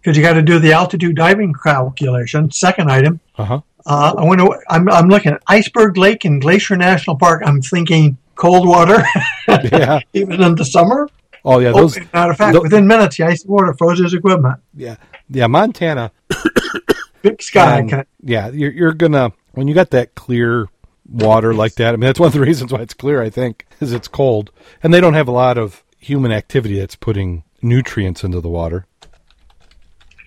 [0.01, 2.51] Because you got to do the altitude diving calculation.
[2.51, 3.21] Second item.
[3.39, 3.61] Uh huh.
[3.85, 4.45] Uh, I wonder.
[4.69, 7.43] I'm I'm looking at Iceberg Lake in Glacier National Park.
[7.45, 9.05] I'm thinking cold water,
[9.49, 10.01] Yeah.
[10.15, 11.09] even in the summer.
[11.47, 11.71] Oh yeah.
[11.71, 11.97] Oh, Those.
[12.13, 14.61] matter of fact, tho- within minutes, the ice water froze his equipment.
[14.75, 14.97] Yeah.
[15.31, 15.47] Yeah.
[15.47, 16.11] Montana.
[17.23, 17.81] Big sky.
[17.81, 20.69] Um, yeah, you're, you're gonna when you got that clear
[21.09, 21.89] water like that.
[21.89, 23.23] I mean, that's one of the reasons why it's clear.
[23.23, 24.51] I think is it's cold,
[24.83, 28.87] and they don't have a lot of human activity that's putting nutrients into the water.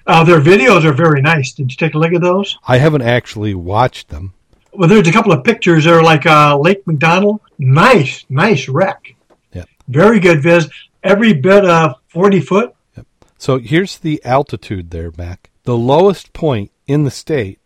[0.07, 1.53] Uh, their videos are very nice.
[1.53, 2.57] Did you take a look at those?
[2.67, 4.33] I haven't actually watched them.
[4.73, 7.41] Well, there's a couple of pictures there, like uh, Lake McDonald.
[7.59, 9.15] Nice, nice wreck.
[9.53, 9.65] Yeah.
[9.87, 10.69] Very good viz.
[11.03, 12.75] Every bit of 40 foot.
[12.97, 13.07] Yep.
[13.37, 15.49] So here's the altitude there, Mac.
[15.63, 17.59] The lowest point in the state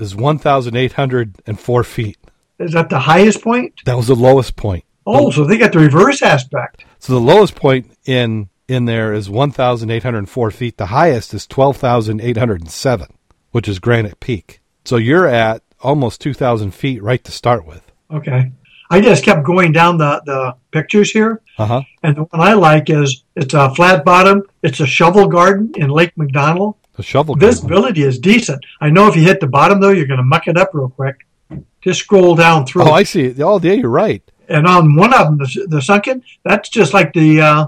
[0.00, 2.18] is 1,804 feet.
[2.58, 3.74] Is that the highest point?
[3.84, 4.84] That was the lowest point.
[5.06, 6.84] Oh, so they got the reverse aspect.
[6.98, 10.78] So the lowest point in in there is 1,804 feet.
[10.78, 13.08] The highest is 12,807,
[13.50, 14.60] which is Granite Peak.
[14.84, 17.82] So you're at almost 2,000 feet right to start with.
[18.10, 18.52] Okay.
[18.90, 21.42] I just kept going down the, the pictures here.
[21.58, 21.82] Uh huh.
[22.02, 24.42] And the one I like is it's a flat bottom.
[24.62, 26.74] It's a shovel garden in Lake McDonald.
[26.96, 27.34] The shovel.
[27.34, 27.48] garden.
[27.48, 28.64] Visibility is decent.
[28.80, 30.88] I know if you hit the bottom though, you're going to muck it up real
[30.90, 31.26] quick.
[31.80, 32.82] Just scroll down through.
[32.84, 33.24] Oh, I see.
[33.26, 33.40] it.
[33.40, 34.22] Oh, yeah, you're right.
[34.48, 37.66] and on one of them, the, the sunken, that's just like the uh,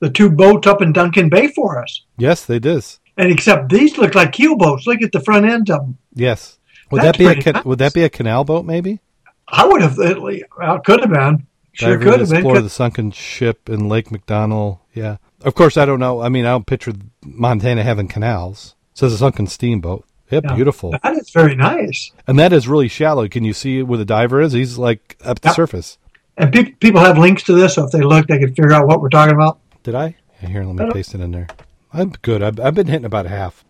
[0.00, 2.02] the two boats up in Duncan Bay for us.
[2.18, 2.84] Yes, they did.
[3.16, 4.86] And except these look like keel boats.
[4.86, 5.96] Look at the front end of them.
[6.14, 6.58] Yes.
[6.90, 7.64] Would That's that be a nice.
[7.64, 8.64] would that be a canal boat?
[8.66, 9.00] Maybe.
[9.48, 9.96] I would have.
[9.98, 10.50] It
[10.84, 11.46] could have been.
[11.74, 12.62] Sure could have been.
[12.62, 14.78] the sunken ship in Lake McDonald.
[14.94, 15.16] Yeah.
[15.42, 16.22] Of course, I don't know.
[16.22, 16.92] I mean, I don't picture
[17.24, 18.74] Montana having canals.
[18.92, 20.04] It says a sunken steamboat.
[20.30, 20.54] Yeah, Yeah.
[20.54, 20.94] beautiful.
[21.02, 22.10] That is very nice.
[22.26, 23.28] And that is really shallow.
[23.28, 24.52] Can you see where the diver is?
[24.52, 25.56] He's like up the Yep.
[25.56, 25.98] surface.
[26.36, 28.86] And pe- people have links to this, so if they look, they can figure out
[28.86, 29.58] what we're talking about.
[29.82, 30.16] Did I?
[30.42, 31.46] Yeah, here, let me paste it in there.
[31.92, 32.42] I'm good.
[32.42, 33.64] I've, I've been hitting about half.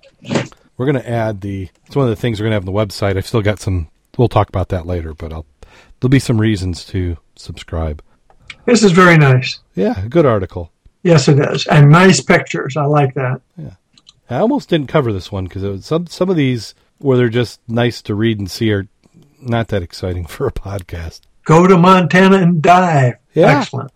[0.77, 1.69] We're going to add the.
[1.87, 3.17] It's one of the things we're going to have on the website.
[3.17, 3.89] I've still got some.
[4.17, 5.45] We'll talk about that later, but I'll.
[6.05, 8.03] There'll be some reasons to subscribe.
[8.67, 9.61] This is very nice.
[9.75, 10.71] Yeah, good article.
[11.03, 12.77] Yes, it is, and nice pictures.
[12.77, 13.41] I like that.
[13.57, 13.77] Yeah,
[14.29, 18.03] I almost didn't cover this one because some some of these where they're just nice
[18.03, 18.87] to read and see are
[19.41, 21.23] not that exciting for a podcast.
[21.45, 23.15] Go to Montana and dive.
[23.33, 23.61] Yeah.
[23.61, 23.91] Excellent.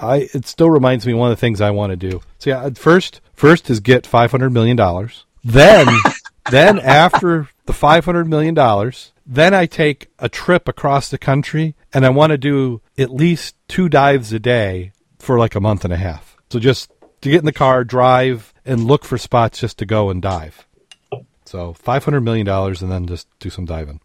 [0.00, 2.22] I it still reminds me of one of the things I want to do.
[2.38, 5.26] So yeah, first first is get five hundred million dollars.
[5.44, 5.86] Then
[6.50, 11.74] then after the five hundred million dollars, then I take a trip across the country
[11.94, 15.84] and I want to do at least two dives a day for like a month
[15.84, 16.36] and a half.
[16.50, 20.10] So just to get in the car, drive, and look for spots just to go
[20.10, 20.66] and dive.
[21.46, 24.00] So five hundred million dollars and then just do some diving.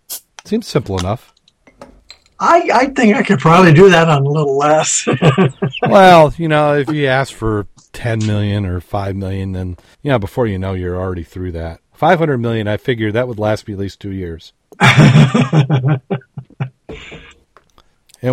[0.46, 1.34] Seems simple enough.
[2.40, 5.08] I, I think I could probably do that on a little less.
[5.82, 10.20] well, you know, if you ask for 10 million or 5 million, then, you know,
[10.20, 11.82] before you know, you're already through that.
[11.98, 14.54] 500 million, I figured that would last me at least two years.
[14.80, 16.00] and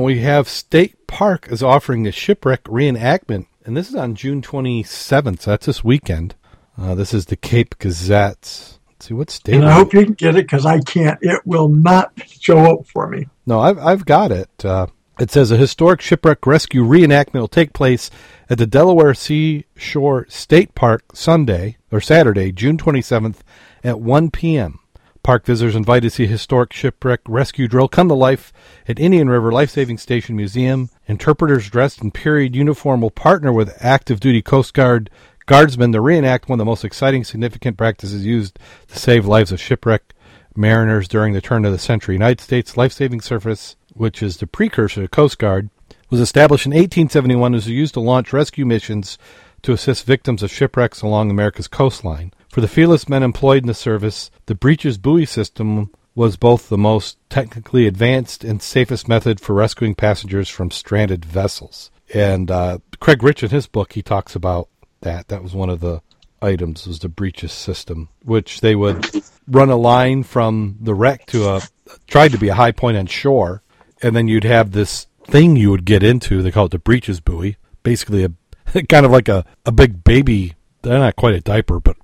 [0.02, 5.40] we have State Park is offering a shipwreck reenactment, and this is on June 27th,
[5.40, 6.34] so that's this weekend.
[6.76, 8.76] Uh, this is the Cape Gazette.
[8.90, 9.54] Let's see what state.
[9.54, 11.18] and I hope you can get it because I can't.
[11.22, 13.28] It will not show up for me.
[13.46, 14.64] No, I've I've got it.
[14.64, 14.88] Uh,
[15.18, 18.10] it says a historic shipwreck rescue reenactment will take place
[18.50, 23.38] at the Delaware Seashore State Park Sunday or Saturday, June 27th
[23.82, 24.80] at 1 p.m.
[25.22, 28.52] Park visitors invited to see historic shipwreck rescue drill come to life
[28.86, 30.90] at Indian River Life Saving Station Museum.
[31.06, 35.10] Interpreters dressed in period uniform will partner with active duty Coast Guard
[35.46, 38.58] guardsmen to reenact one of the most exciting, significant practices used
[38.88, 40.14] to save lives of shipwreck
[40.56, 42.14] mariners during the turn of the century.
[42.14, 45.70] United States Life Saving Service, which is the precursor to Coast Guard,
[46.10, 49.18] was established in 1871 and was used to launch rescue missions
[49.62, 52.32] to assist victims of shipwrecks along America's coastline.
[52.50, 56.78] For the fearless men employed in the service, the breeches buoy system was both the
[56.78, 61.90] most technically advanced and safest method for rescuing passengers from stranded vessels.
[62.12, 64.68] And uh, Craig Rich, in his book, he talks about
[65.00, 65.28] that.
[65.28, 66.00] That was one of the
[66.40, 69.04] items was the breeches system, which they would
[69.48, 71.62] run a line from the wreck to a
[72.06, 73.62] tried to be a high point on shore,
[74.04, 76.42] and then you'd have this thing you would get into.
[76.42, 80.54] They call it the breeches buoy, basically a kind of like a a big baby.
[80.82, 81.96] They're not quite a diaper, but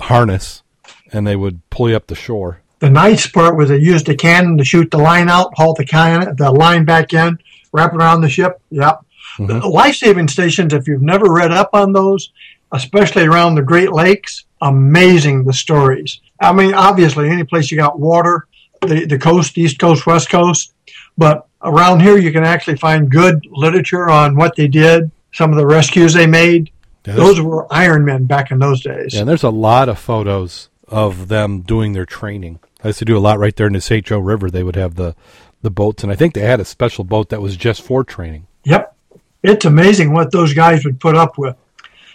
[0.00, 0.64] harness,
[1.12, 2.62] and they would pull you up the shore.
[2.80, 5.84] The nice part was they used a cannon to shoot the line out, haul the
[5.84, 7.38] cannon, the line back in,
[7.72, 8.60] wrap around the ship.
[8.70, 9.00] Yep.
[9.38, 9.60] Mhm.
[9.60, 12.32] The life saving stations, if you've never read up on those,
[12.72, 16.20] especially around the Great Lakes, amazing the stories.
[16.40, 18.46] I mean, obviously, any place you got water,
[18.82, 20.72] the, the coast, East Coast, West Coast,
[21.18, 25.56] but around here you can actually find good literature on what they did, some of
[25.58, 26.70] the rescues they made.
[27.06, 29.12] Yeah, Those were Iron Men back in those days.
[29.14, 32.60] Yeah, and there's a lot of photos of them doing their training.
[32.82, 34.06] I used to do a lot right there in the St.
[34.06, 34.50] Joe River.
[34.50, 35.14] They would have the
[35.60, 38.46] the boats, and I think they had a special boat that was just for training.
[38.64, 38.94] Yep.
[39.42, 41.56] It's amazing what those guys would put up with.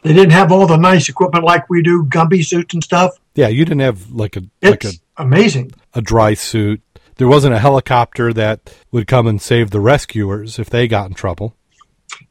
[0.04, 3.18] They didn't have all the nice equipment like we do, Gumby suits and stuff.
[3.36, 5.72] Yeah, you didn't have like a like It's a, amazing.
[5.94, 6.82] a dry suit.
[7.18, 11.14] There wasn't a helicopter that would come and save the rescuers if they got in
[11.14, 11.56] trouble.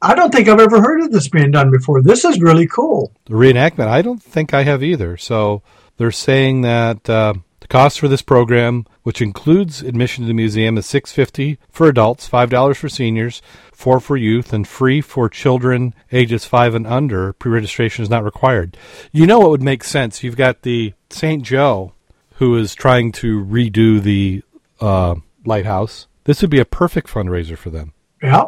[0.00, 2.02] I don't think I've ever heard of this being done before.
[2.02, 3.12] This is really cool.
[3.26, 5.16] The reenactment, I don't think I have either.
[5.16, 5.62] So
[5.96, 10.78] they're saying that uh, the cost for this program, which includes admission to the museum,
[10.78, 15.28] is six fifty for adults, five dollars for seniors, four for youth, and free for
[15.28, 17.32] children ages five and under.
[17.32, 18.76] Pre-registration is not required.
[19.10, 20.22] You know what would make sense?
[20.22, 21.42] You've got the St.
[21.42, 21.92] Joe,
[22.34, 24.42] who is trying to redo the
[24.82, 25.14] uh,
[25.44, 26.06] lighthouse.
[26.24, 27.92] This would be a perfect fundraiser for them.
[28.22, 28.44] Yeah.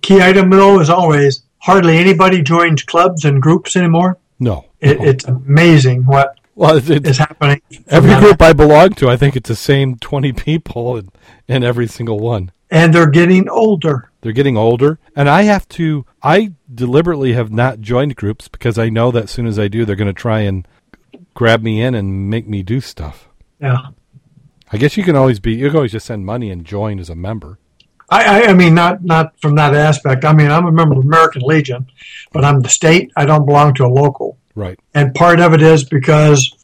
[0.00, 4.18] Key item though, as always, hardly anybody joins clubs and groups anymore.
[4.38, 7.60] No, It, it's amazing what well, it's, it's, is happening.
[7.88, 11.10] every group I belong to, I think it's the same twenty people in,
[11.48, 12.52] in every single one.
[12.70, 14.10] And they're getting older.
[14.20, 16.04] They're getting older, and I have to.
[16.22, 19.84] I deliberately have not joined groups because I know that as soon as I do,
[19.84, 20.66] they're going to try and
[21.34, 23.28] grab me in and make me do stuff.
[23.60, 23.78] Yeah.
[24.72, 25.54] I guess you can always be.
[25.54, 27.58] You can always just send money and join as a member.
[28.10, 30.24] I, I, I mean, not not from that aspect.
[30.24, 31.86] I mean, I'm a member of the American Legion,
[32.32, 33.12] but I'm the state.
[33.16, 34.38] I don't belong to a local.
[34.54, 34.78] Right.
[34.94, 36.54] And part of it is because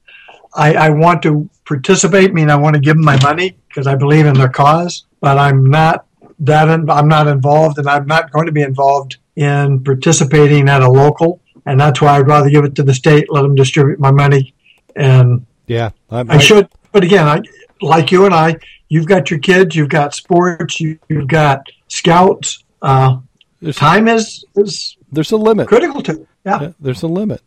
[0.55, 2.31] I, I want to participate.
[2.31, 5.05] I mean, I want to give them my money because I believe in their cause,
[5.21, 6.07] but I'm not
[6.41, 6.69] that.
[6.69, 10.91] In, I'm not involved, and I'm not going to be involved in participating at a
[10.91, 11.41] local.
[11.67, 14.55] And that's why I'd rather give it to the state, let them distribute my money,
[14.97, 15.91] and Yeah.
[16.11, 16.69] I should.
[16.93, 17.41] But again, I
[17.81, 18.57] like you and I.
[18.89, 19.75] You've got your kids.
[19.75, 20.81] You've got sports.
[20.81, 22.65] You, you've got scouts.
[22.83, 23.19] Uh,
[23.61, 25.69] There's, time is is there's a limit.
[25.69, 26.27] critical to.
[26.45, 26.61] Yeah.
[26.61, 27.43] Yeah, there's a limit.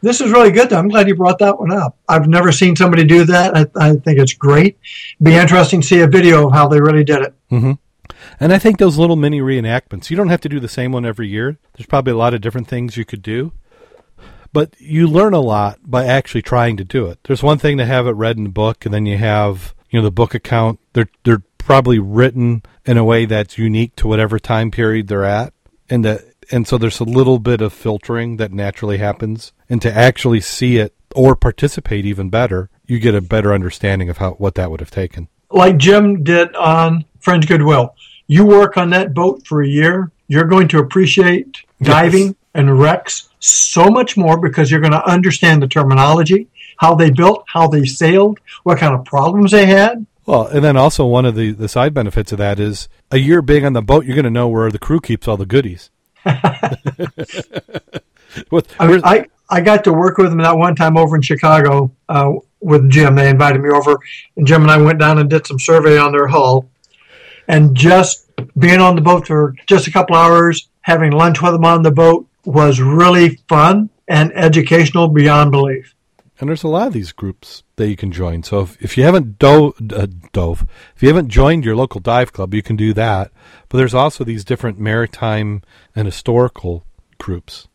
[0.00, 0.70] This is really good.
[0.70, 0.78] Though.
[0.78, 1.96] I'm glad you brought that one up.
[2.08, 3.56] I've never seen somebody do that.
[3.56, 4.78] I, I think it's great.
[5.20, 7.34] Be interesting to see a video of how they really did it.
[7.50, 7.72] hmm
[8.38, 11.04] And I think those little mini reenactments, you don't have to do the same one
[11.04, 11.58] every year.
[11.76, 13.52] There's probably a lot of different things you could do.
[14.52, 17.18] But you learn a lot by actually trying to do it.
[17.24, 19.98] There's one thing to have it read in the book, and then you have, you
[19.98, 20.80] know, the book account.
[20.94, 25.52] They're they're probably written in a way that's unique to whatever time period they're at,
[25.90, 29.52] and that and so there's a little bit of filtering that naturally happens.
[29.68, 34.18] And to actually see it or participate even better, you get a better understanding of
[34.18, 35.28] how what that would have taken.
[35.50, 37.94] Like Jim did on Friends Good Will.
[38.26, 40.10] You work on that boat for a year.
[40.26, 45.62] You're going to appreciate diving and wrecks so much more because you're going to understand
[45.62, 50.06] the terminology, how they built, how they sailed, what kind of problems they had.
[50.26, 53.40] Well, and then also one of the, the side benefits of that is a year
[53.40, 55.90] being on the boat, you're going to know where the crew keeps all the goodies.
[58.50, 61.22] What- I, mean, I, I got to work with them that one time over in
[61.22, 63.14] Chicago uh, with Jim.
[63.14, 63.98] They invited me over,
[64.36, 66.68] and Jim and I went down and did some survey on their hull.
[67.46, 68.26] And just
[68.58, 71.90] being on the boat for just a couple hours, having lunch with them on the
[71.90, 75.94] boat was really fun and educational beyond belief.
[76.40, 78.42] and there's a lot of these groups that you can join.
[78.42, 80.64] So if, if you haven't dove, uh, dove,
[80.96, 83.32] if you haven't joined your local dive club, you can do that.
[83.68, 85.62] But there's also these different maritime
[85.94, 86.84] and historical
[87.18, 87.68] groups.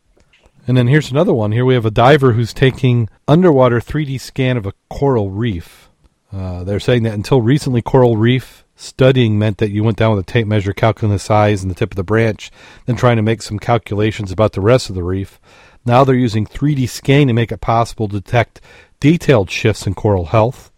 [0.66, 1.52] And then here's another one.
[1.52, 5.90] Here we have a diver who's taking underwater 3D scan of a coral reef.
[6.32, 10.28] Uh, they're saying that until recently, coral reef studying meant that you went down with
[10.28, 12.50] a tape measure calculating the size and the tip of the branch,
[12.86, 15.40] then trying to make some calculations about the rest of the reef.
[15.84, 18.60] Now they're using 3D scanning to make it possible to detect
[19.00, 20.70] detailed shifts in coral health.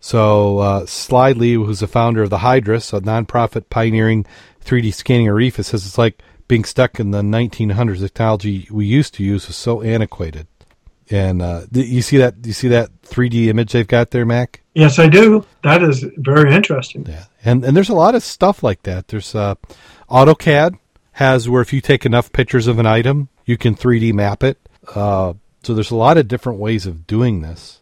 [0.00, 4.26] So, uh, Lee, who's the founder of the Hydrous, a nonprofit pioneering
[4.64, 8.00] 3D scanning a reef, it says it's like being stuck in the 1900s.
[8.00, 10.46] The technology we used to use was so antiquated.
[11.10, 14.62] And uh, you see that you see that 3D image they've got there, Mac?
[14.74, 15.46] Yes, I do.
[15.62, 17.06] That is very interesting.
[17.06, 19.08] Yeah, and and there's a lot of stuff like that.
[19.08, 19.54] There's uh,
[20.10, 20.78] AutoCAD
[21.12, 24.58] has where if you take enough pictures of an item, you can 3D map it.
[24.94, 27.80] Uh, so there's a lot of different ways of doing this.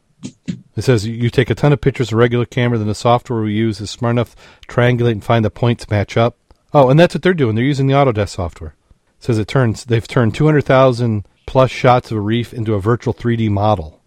[0.77, 3.53] It says you take a ton of pictures of regular camera, then the software we
[3.53, 6.37] use is smart enough to triangulate and find the points match up.
[6.73, 7.55] Oh, and that's what they're doing.
[7.55, 8.75] They're using the Autodesk software.
[9.19, 13.15] It says it turns they've turned 200,000 plus shots of a reef into a virtual
[13.15, 14.01] 3D model.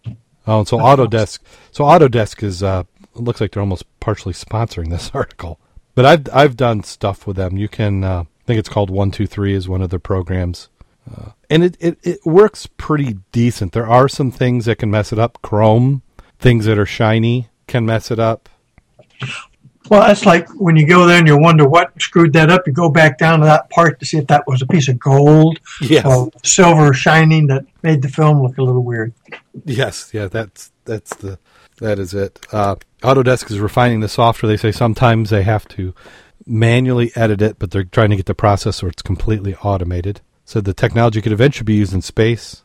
[0.45, 1.39] Oh, and so Autodesk,
[1.71, 2.83] so Autodesk is uh,
[3.13, 5.59] looks like they're almost partially sponsoring this article.
[5.95, 7.57] But I've I've done stuff with them.
[7.57, 10.69] You can uh, I think it's called One Two Three is one of their programs,
[11.11, 13.73] uh, and it, it it works pretty decent.
[13.73, 15.39] There are some things that can mess it up.
[15.41, 16.03] Chrome
[16.39, 18.49] things that are shiny can mess it up.
[19.89, 22.67] Well, that's like when you go there and you wonder what screwed that up.
[22.67, 24.99] You go back down to that part to see if that was a piece of
[24.99, 26.05] gold Yes.
[26.05, 29.13] or silver shining that made the film look a little weird.
[29.65, 31.39] Yes, yeah, that's that's the
[31.77, 32.39] that is it.
[32.51, 34.47] Uh, Autodesk is refining the software.
[34.47, 35.93] They say sometimes they have to
[36.45, 40.21] manually edit it, but they're trying to get the process where it's completely automated.
[40.45, 42.63] So the technology could eventually be used in space.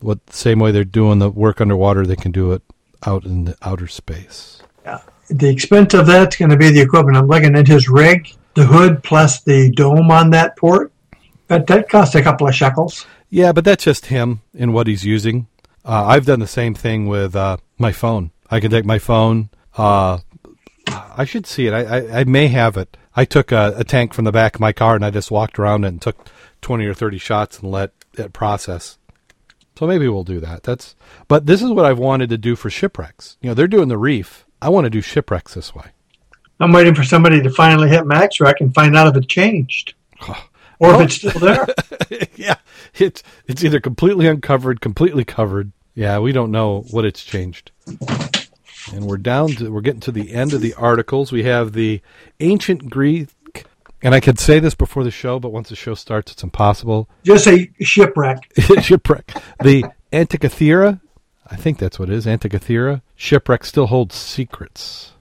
[0.00, 2.62] What same way they're doing the work underwater, they can do it
[3.06, 4.60] out in the outer space.
[5.28, 7.16] The expense of that's going to be the equipment.
[7.16, 10.92] I'm looking at his rig, the hood plus the dome on that port.
[11.48, 13.06] That that costs a couple of shekels.
[13.28, 15.46] Yeah, but that's just him and what he's using.
[15.84, 18.30] Uh, I've done the same thing with uh, my phone.
[18.50, 19.50] I can take my phone.
[19.76, 20.18] Uh,
[20.86, 21.72] I should see it.
[21.72, 22.96] I, I, I may have it.
[23.14, 25.58] I took a, a tank from the back of my car and I just walked
[25.58, 26.28] around it and took
[26.60, 28.98] 20 or 30 shots and let it process.
[29.78, 30.62] So maybe we'll do that.
[30.62, 30.94] That's
[31.28, 33.36] but this is what I've wanted to do for shipwrecks.
[33.40, 34.45] You know, they're doing the reef.
[34.60, 35.86] I want to do shipwrecks this way.
[36.58, 39.94] I'm waiting for somebody to finally hit MaxRec and find out if it changed
[40.78, 41.66] or if it's still there.
[42.36, 42.56] yeah,
[42.94, 45.72] it's it's either completely uncovered, completely covered.
[45.94, 47.70] Yeah, we don't know what it's changed.
[48.92, 51.32] And we're down to we're getting to the end of the articles.
[51.32, 52.00] We have the
[52.40, 53.28] ancient Greek
[54.02, 57.08] And I could say this before the show, but once the show starts, it's impossible.
[57.24, 58.50] Just say shipwreck.
[58.82, 59.32] shipwreck.
[59.62, 61.00] The Antikythera,
[61.50, 65.12] I think that's what it is, Antikythera shipwreck still holds secrets.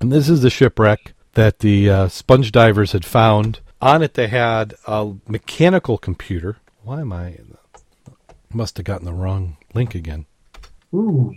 [0.00, 3.60] And this is the shipwreck that the uh, sponge divers had found.
[3.80, 6.56] On it, they had a mechanical computer.
[6.82, 7.38] Why am I?
[8.52, 10.26] Must have gotten the wrong link again.
[10.94, 11.34] Ooh.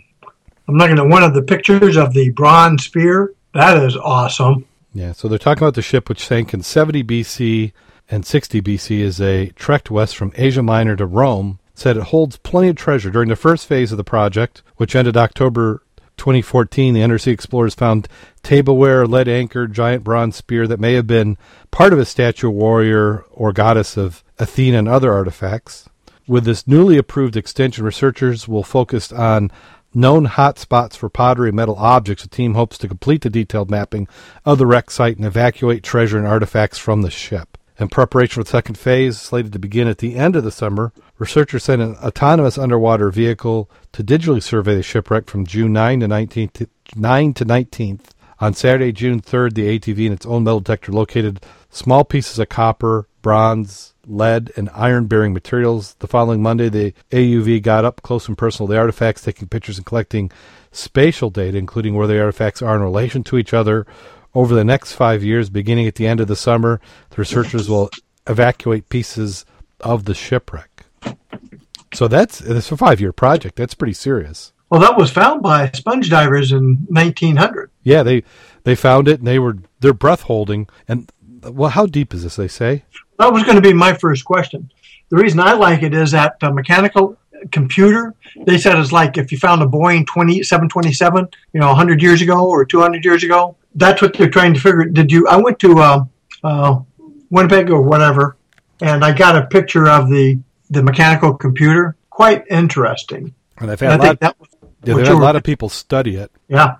[0.68, 3.34] I'm looking at one of the pictures of the bronze spear.
[3.54, 4.66] That is awesome.
[4.92, 7.72] Yeah, so they're talking about the ship which sank in 70 BC
[8.10, 11.58] and 60 BC as they trekked west from Asia Minor to Rome.
[11.78, 13.08] Said it holds plenty of treasure.
[13.08, 15.84] During the first phase of the project, which ended October
[16.16, 18.08] 2014, the undersea explorers found
[18.42, 21.38] tableware, lead anchor, giant bronze spear that may have been
[21.70, 25.88] part of a statue, warrior, or goddess of Athena and other artifacts.
[26.26, 29.52] With this newly approved extension, researchers will focus on
[29.94, 32.24] known hotspots for pottery and metal objects.
[32.24, 34.08] The team hopes to complete the detailed mapping
[34.44, 37.56] of the wreck site and evacuate treasure and artifacts from the ship.
[37.78, 40.92] In preparation for the second phase, slated to begin at the end of the summer,
[41.18, 46.08] researchers sent an autonomous underwater vehicle to digitally survey the shipwreck from June 9 to
[46.08, 46.52] 19th.
[46.54, 48.04] To 9 to 19th.
[48.40, 52.48] On Saturday, June 3rd, the AUV and its own metal detector located small pieces of
[52.48, 55.96] copper, bronze, lead, and iron bearing materials.
[55.98, 59.76] The following Monday, the AUV got up close and personal to the artifacts, taking pictures
[59.76, 60.30] and collecting
[60.70, 63.86] spatial data, including where the artifacts are in relation to each other.
[64.34, 67.90] Over the next five years, beginning at the end of the summer, the researchers will
[68.28, 69.44] evacuate pieces
[69.80, 70.67] of the shipwreck.
[71.94, 73.56] So that's it's a five year project.
[73.56, 74.52] That's pretty serious.
[74.70, 77.70] Well, that was found by sponge divers in 1900.
[77.82, 78.22] Yeah, they
[78.64, 80.68] they found it and they were they're breath holding.
[80.86, 81.10] And
[81.42, 82.36] well, how deep is this?
[82.36, 82.84] They say
[83.18, 84.70] that was going to be my first question.
[85.08, 87.16] The reason I like it is that the mechanical
[87.50, 88.14] computer,
[88.44, 92.20] they said it's like if you found a Boeing 20, 727, you know, 100 years
[92.20, 93.56] ago or 200 years ago.
[93.74, 94.84] That's what they're trying to figure.
[94.84, 95.26] Did you?
[95.28, 96.04] I went to uh,
[96.42, 96.80] uh,
[97.30, 98.36] Winnipeg or whatever,
[98.82, 100.38] and I got a picture of the
[100.70, 101.96] the mechanical computer.
[102.10, 103.34] Quite interesting.
[103.58, 104.48] And I've had a lot, was,
[104.84, 106.30] yeah, there a lot of people study it.
[106.48, 106.76] Yeah.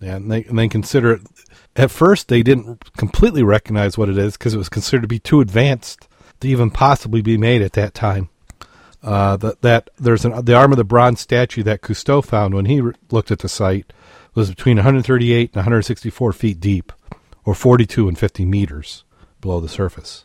[0.00, 1.22] Yeah, and they, and they consider it
[1.76, 5.18] at first, they didn't completely recognize what it is because it was considered to be
[5.18, 6.08] too advanced
[6.40, 8.28] to even possibly be made at that time.
[9.02, 12.66] Uh, that, that there's an, the arm of the bronze statue that Cousteau found when
[12.66, 13.92] he re- looked at the site
[14.34, 16.92] was between 138 and 164 feet deep,
[17.44, 19.04] or 42 and 50 meters
[19.40, 20.24] below the surface.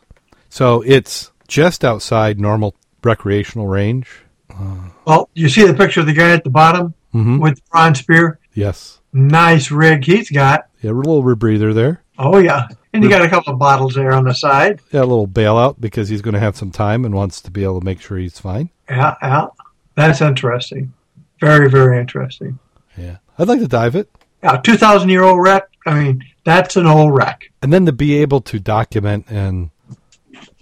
[0.50, 4.22] So it's just outside normal recreational range.
[4.50, 7.38] Uh, well, you see the picture of the guy at the bottom mm-hmm.
[7.38, 8.38] with the bronze spear?
[8.54, 9.00] Yes.
[9.12, 10.68] Nice rig he's got.
[10.82, 12.02] Yeah, a little rebreather there.
[12.18, 14.80] Oh yeah, and you got a couple of bottles there on the side.
[14.90, 17.62] Yeah, a little bailout because he's going to have some time and wants to be
[17.62, 18.70] able to make sure he's fine.
[18.88, 19.46] Yeah, yeah,
[19.94, 20.94] that's interesting.
[21.40, 22.58] Very, very interesting.
[22.96, 24.10] Yeah, I'd like to dive it.
[24.42, 25.68] Yeah, two thousand year old wreck.
[25.84, 27.50] I mean, that's an old wreck.
[27.60, 29.70] And then to be able to document and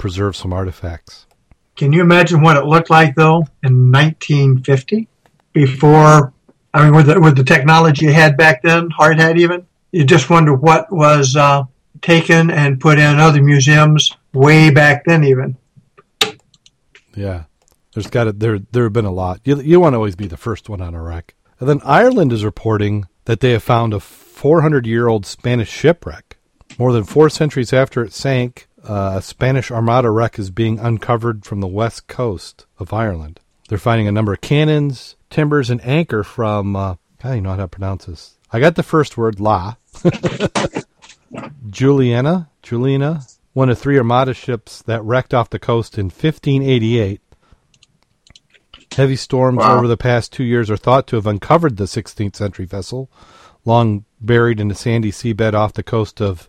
[0.05, 1.27] preserve some artifacts.
[1.77, 5.09] Can you imagine what it looked like though in 1950,
[5.55, 6.35] before?
[6.75, 10.05] I mean, with the, with the technology you had back then, hard hat even you
[10.05, 11.63] just wonder what was uh,
[12.03, 15.57] taken and put in other museums way back then, even.
[17.15, 17.45] Yeah,
[17.95, 19.41] there's got to, there there have been a lot.
[19.45, 21.35] You you want to always be the first one on a wreck.
[21.61, 26.37] And then Ireland is reporting that they have found a 400 year old Spanish shipwreck.
[26.77, 31.61] More than four centuries after it sank, a Spanish Armada wreck is being uncovered from
[31.61, 33.41] the west coast of Ireland.
[33.69, 36.77] They're finding a number of cannons, timbers, and anchor from.
[36.77, 38.37] Uh, I don't even know how to pronounce this.
[38.53, 39.77] I got the first word, la,
[41.71, 43.23] Juliana, Juliana,
[43.53, 47.21] one of three Armada ships that wrecked off the coast in 1588.
[48.95, 49.77] Heavy storms wow.
[49.77, 53.11] over the past two years are thought to have uncovered the 16th century vessel,
[53.65, 56.49] long buried in a sandy seabed off the coast of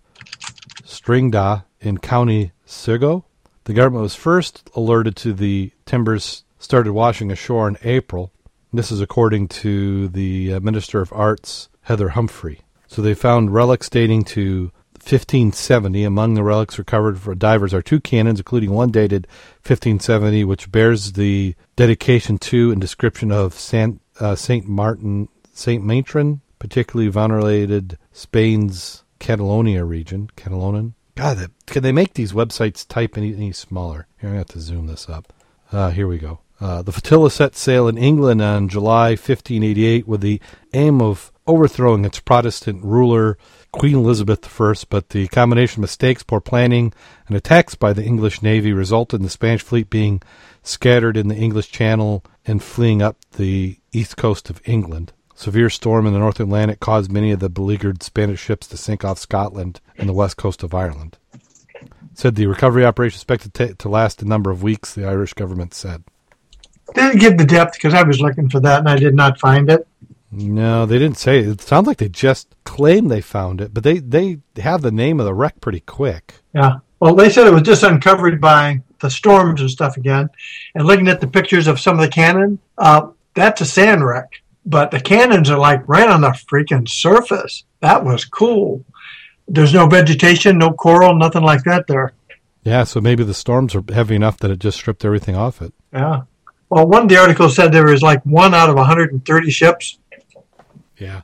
[0.84, 3.26] Streedagh in County Sligo.
[3.66, 8.32] The government was first alerted to the timbers started washing ashore in April.
[8.74, 12.62] This is according to the uh, Minister of Arts, Heather Humphrey.
[12.88, 16.04] So they found relics dating to 1570.
[16.04, 19.28] Among the relics recovered for divers are two cannons, including one dated
[19.58, 26.42] 1570, which bears the dedication to and description of Saint, uh, Saint Martin, Saint Matron,
[26.58, 30.30] particularly venerated Spain's Catalonia region.
[30.36, 30.94] Catalonia.
[31.16, 34.08] God, can they make these websites type any, any smaller?
[34.20, 35.32] Here, I have to zoom this up.
[35.72, 36.40] Uh, here we go.
[36.60, 40.42] Uh, the flotilla set sail in England on July 1588 with the
[40.74, 43.38] aim of overthrowing its Protestant ruler,
[43.72, 46.94] Queen Elizabeth I, but the combination of mistakes, poor planning,
[47.28, 50.22] and attacks by the English Navy resulted in the Spanish fleet being
[50.64, 55.14] scattered in the English Channel and fleeing up the east coast of England.
[55.36, 59.04] Severe storm in the North Atlantic caused many of the beleaguered Spanish ships to sink
[59.04, 61.18] off Scotland and the west coast of Ireland.
[62.14, 64.94] Said the recovery operation expected to, to last a number of weeks.
[64.94, 66.06] The Irish government said.
[66.96, 69.38] They didn't give the depth because I was looking for that and I did not
[69.38, 69.86] find it.
[70.32, 71.40] No, they didn't say.
[71.40, 74.92] It, it sounds like they just claimed they found it, but they they have the
[74.92, 76.36] name of the wreck pretty quick.
[76.54, 76.80] Yeah.
[77.00, 80.30] Well, they said it was just uncovered by the storms and stuff again.
[80.74, 84.42] And looking at the pictures of some of the cannon, uh, that's a sand wreck.
[84.66, 87.64] But the cannons are like right on the freaking surface.
[87.82, 88.84] That was cool.
[89.48, 92.14] There's no vegetation, no coral, nothing like that there.
[92.64, 95.72] Yeah, so maybe the storms are heavy enough that it just stripped everything off it.
[95.94, 96.24] Yeah.
[96.70, 100.00] Well, one of the articles said there was like one out of 130 ships.
[100.98, 101.22] Yeah.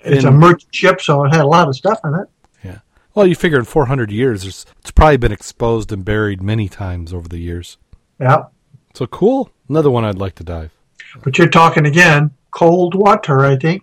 [0.00, 2.28] It's a merchant ship, so it had a lot of stuff in it.
[2.62, 2.78] Yeah.
[3.14, 7.28] Well, you figure in 400 years, it's probably been exposed and buried many times over
[7.28, 7.78] the years.
[8.20, 8.44] Yeah.
[8.92, 9.50] So cool.
[9.70, 10.72] Another one I'd like to dive.
[11.22, 13.82] But you're talking again cold water, I think.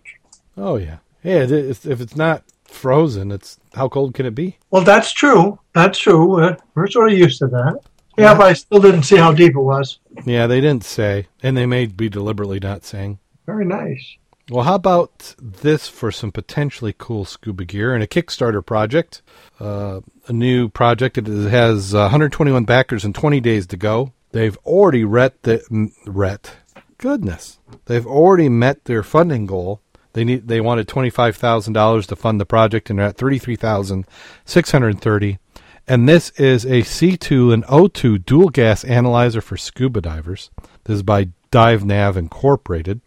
[0.57, 0.97] Oh yeah.
[1.23, 1.45] Yeah.
[1.49, 4.57] if it's not frozen, it's how cold can it be?
[4.71, 5.59] Well, that's true.
[5.73, 6.41] That's true.
[6.41, 7.79] Uh, we're sort of used to that.
[8.17, 9.99] Yeah, but I still didn't see how deep it was.
[10.25, 13.19] Yeah, they didn't say, and they may be deliberately not saying.
[13.45, 14.17] Very nice.
[14.49, 19.21] Well, how about this for some potentially cool scuba gear and a Kickstarter project?
[19.59, 21.17] Uh, a new project.
[21.17, 24.11] It has uh, 121 backers and 20 days to go.
[24.31, 25.63] They've already ret the
[26.05, 26.55] ret.
[27.01, 29.81] Goodness, they've already met their funding goal.
[30.13, 30.47] They need.
[30.47, 33.55] They wanted twenty five thousand dollars to fund the project, and they're at thirty three
[33.55, 34.05] thousand
[34.45, 35.39] six hundred thirty.
[35.87, 40.51] And this is a C2 and O2 dual gas analyzer for scuba divers.
[40.83, 43.01] This is by DiveNav Incorporated.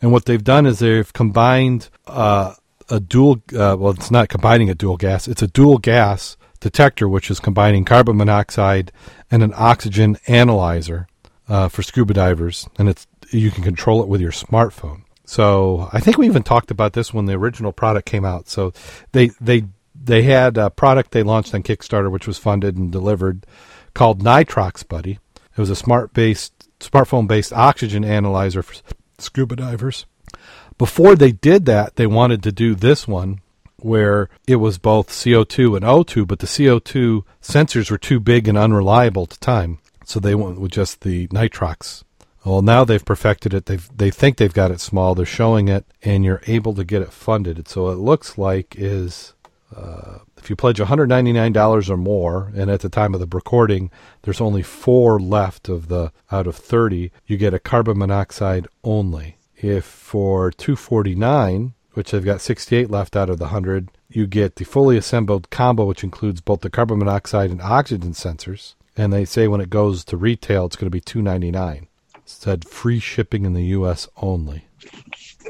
[0.00, 2.54] And what they've done is they've combined uh,
[2.88, 7.08] a dual, uh, well, it's not combining a dual gas, it's a dual gas detector,
[7.08, 8.92] which is combining carbon monoxide
[9.30, 11.08] and an oxygen analyzer
[11.48, 12.68] uh, for scuba divers.
[12.78, 15.02] And it's you can control it with your smartphone.
[15.24, 18.48] So I think we even talked about this when the original product came out.
[18.48, 18.72] So
[19.12, 19.64] they they
[19.94, 23.46] they had a product they launched on Kickstarter, which was funded and delivered,
[23.94, 25.18] called Nitrox Buddy.
[25.56, 28.74] It was a smart based smartphone based oxygen analyzer for
[29.18, 30.06] scuba divers.
[30.76, 33.40] Before they did that, they wanted to do this one
[33.76, 38.56] where it was both CO2 and O2, but the CO2 sensors were too big and
[38.56, 39.78] unreliable the time.
[40.04, 42.03] So they went with just the nitrox.
[42.44, 43.66] Well, now they've perfected it.
[43.66, 45.14] They they think they've got it small.
[45.14, 47.66] They're showing it, and you're able to get it funded.
[47.68, 49.32] So it looks like is
[49.74, 53.90] uh, if you pledge $199 or more, and at the time of the recording,
[54.22, 59.38] there's only four left of the out of 30, you get a carbon monoxide only.
[59.56, 64.64] If for 249, which they've got 68 left out of the 100, you get the
[64.64, 68.74] fully assembled combo, which includes both the carbon monoxide and oxygen sensors.
[68.96, 71.88] And they say when it goes to retail, it's going to be 299.
[72.40, 74.08] Said free shipping in the U.S.
[74.18, 74.66] only.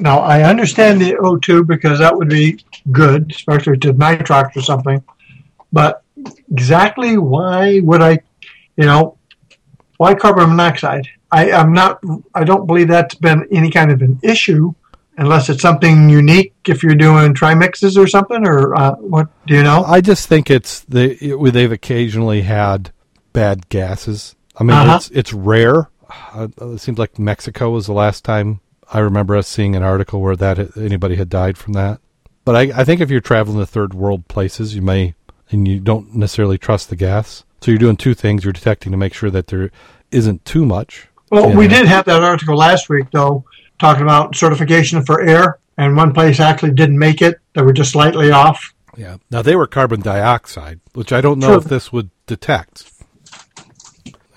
[0.01, 5.03] Now, I understand the O2 because that would be good, especially to nitrox or something.
[5.73, 6.03] But
[6.51, 8.21] exactly why would I,
[8.77, 9.19] you know,
[9.97, 11.09] why carbon monoxide?
[11.33, 12.01] I, I'm not,
[12.35, 14.73] I don't believe that's been any kind of an issue
[15.17, 19.63] unless it's something unique if you're doing trimixes or something, or uh, what do you
[19.63, 19.85] know?
[19.85, 22.93] I just think it's they it, they've occasionally had
[23.33, 24.35] bad gases.
[24.57, 24.97] I mean, Uh-huh.
[24.97, 25.89] it's it's rare.
[26.35, 28.61] Uh, it seems like Mexico was the last time
[28.93, 32.01] I remember us seeing an article where that anybody had died from that.
[32.45, 35.15] But I, I think if you're traveling to third world places, you may
[35.51, 37.45] and you don't necessarily trust the gas.
[37.61, 39.71] So you're doing two things: you're detecting to make sure that there
[40.11, 41.09] isn't too much.
[41.31, 43.45] Well, we did have that article last week, though,
[43.79, 47.39] talking about certification for air, and one place actually didn't make it.
[47.55, 48.75] They were just slightly off.
[48.97, 49.17] Yeah.
[49.31, 51.59] Now they were carbon dioxide, which I don't know Sure.
[51.59, 52.91] if this would detect.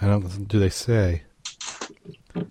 [0.02, 0.48] I don't.
[0.48, 1.24] Do they say?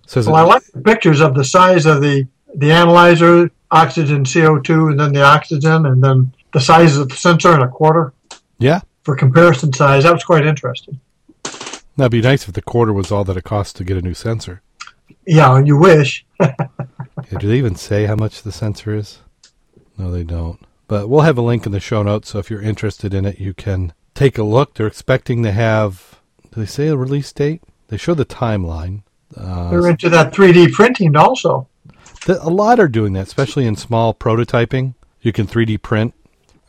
[0.05, 4.25] Says Well, it- I like the pictures of the size of the the analyzer, oxygen,
[4.25, 7.67] CO two, and then the oxygen, and then the size of the sensor and a
[7.67, 8.13] quarter
[8.57, 8.79] yeah.
[9.03, 10.03] for comparison size.
[10.03, 10.99] That was quite interesting.
[11.97, 14.13] That'd be nice if the quarter was all that it costs to get a new
[14.13, 14.61] sensor.
[15.25, 16.25] Yeah, you wish.
[17.31, 19.19] Yeah, do they even say how much the sensor is?
[19.97, 20.59] No, they don't.
[20.87, 23.39] But we'll have a link in the show notes, so if you're interested in it,
[23.39, 24.75] you can take a look.
[24.75, 26.21] They're expecting to have.
[26.53, 27.63] Do they say a release date?
[27.87, 29.01] They show the timeline.
[29.37, 31.67] Uh, They're into that 3D printing also.
[32.25, 34.95] The, a lot are doing that, especially in small prototyping.
[35.21, 36.13] You can 3D print,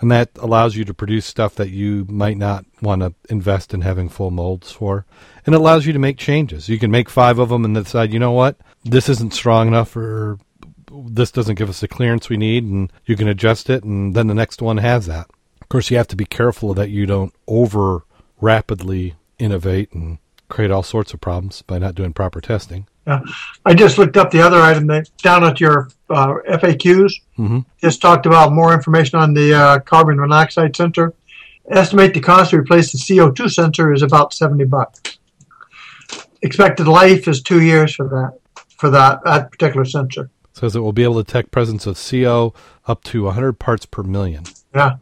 [0.01, 3.81] and that allows you to produce stuff that you might not want to invest in
[3.83, 5.05] having full molds for.
[5.47, 6.69] And it allows you to make changes.
[6.69, 9.97] You can make five of them and decide, you know what, this isn't strong enough,
[9.97, 10.39] or
[10.91, 14.27] this doesn't give us the clearance we need, and you can adjust it, and then
[14.27, 15.29] the next one has that.
[15.61, 18.05] Of course, you have to be careful that you don't over
[18.41, 20.19] rapidly innovate and
[20.49, 22.87] create all sorts of problems by not doing proper testing.
[23.07, 23.21] Yeah.
[23.65, 27.13] I just looked up the other item that down at your uh, FAQs.
[27.39, 27.65] Mhm.
[27.81, 31.15] Just talked about more information on the uh, carbon monoxide sensor.
[31.71, 35.01] estimate the cost to replace the CO2 sensor is about 70 bucks.
[36.43, 38.39] Expected life is two years for that
[38.79, 40.31] for that, that particular sensor.
[40.53, 42.55] Says it will be able to detect presence of CO
[42.87, 44.45] up to 100 parts per million.
[44.75, 44.97] Yeah.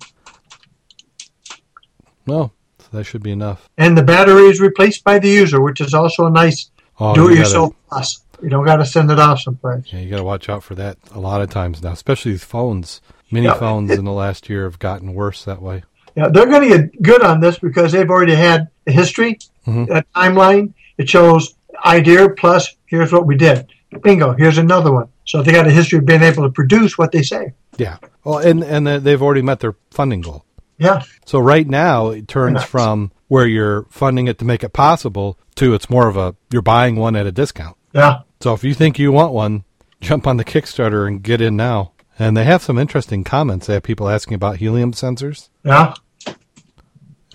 [2.26, 2.52] Well,
[2.96, 3.68] that should be enough.
[3.78, 7.28] And the battery is replaced by the user, which is also a nice Oh, do
[7.28, 8.22] it yourself plus.
[8.42, 9.84] You don't got to send it off someplace.
[9.92, 12.44] Yeah, you got to watch out for that a lot of times now, especially these
[12.44, 13.00] phones.
[13.30, 13.54] Many Yeah.
[13.54, 15.82] phones in the last year have gotten worse that way.
[16.16, 19.90] Yeah, they're going to get good on this because they've already had a history, Mhm.
[19.90, 20.72] a timeline.
[20.96, 23.66] It shows idea plus here's what we did.
[24.02, 25.08] Bingo, here's another one.
[25.26, 27.52] So they got a history of being able to produce what they say.
[27.76, 27.96] Yeah.
[28.24, 30.45] Well, and and they've already met their funding goal.
[30.78, 35.38] Yeah, So right now it turns from where you're funding it to make it possible
[35.56, 37.76] to it's more of a you're buying one at a discount.
[37.92, 39.64] yeah, So if you think you want one,
[40.00, 41.92] jump on the Kickstarter and get in now.
[42.18, 43.66] And they have some interesting comments.
[43.66, 45.48] They have people asking about helium sensors.
[45.64, 45.94] yeah.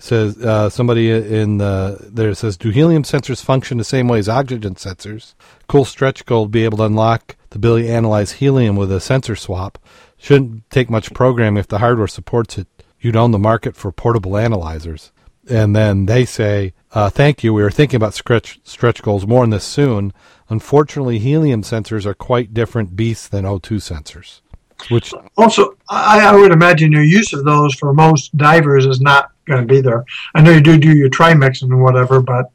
[0.00, 4.28] says uh, somebody in the there says, do helium sensors function the same way as
[4.28, 5.34] oxygen sensors?
[5.68, 9.00] Cool stretch goal to be able to unlock the ability to analyze helium with a
[9.00, 9.78] sensor swap.
[10.16, 12.66] Shouldn't take much programming if the hardware supports it.
[13.02, 15.10] You'd own the market for portable analyzers.
[15.50, 17.52] And then they say, uh, thank you.
[17.52, 20.12] We were thinking about stretch stretch goals more on this soon.
[20.48, 24.40] Unfortunately, helium sensors are quite different beasts than O2 sensors.
[24.88, 29.30] Which Also, I, I would imagine your use of those for most divers is not
[29.46, 30.04] going to be there.
[30.34, 32.46] I know you do do your trimix and whatever, but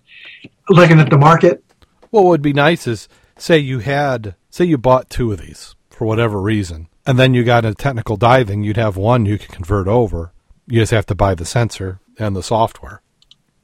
[0.70, 1.64] looking at the market,
[2.10, 6.06] What would be nice is say you had say you bought two of these for
[6.06, 9.88] whatever reason, and then you got into technical diving, you'd have one you could convert
[9.88, 10.32] over.
[10.68, 13.02] You just have to buy the sensor and the software.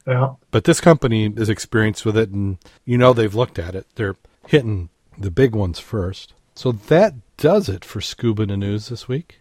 [0.06, 3.86] yeah, But this company is experienced with it and you know they've looked at it.
[3.96, 4.88] They're hitting
[5.18, 6.32] the big ones first.
[6.54, 9.40] So that does it for scuba news this week.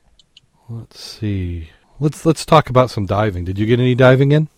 [0.70, 1.70] Let's see.
[2.00, 3.46] Let's let's talk about some diving.
[3.46, 4.50] Did you get any diving in?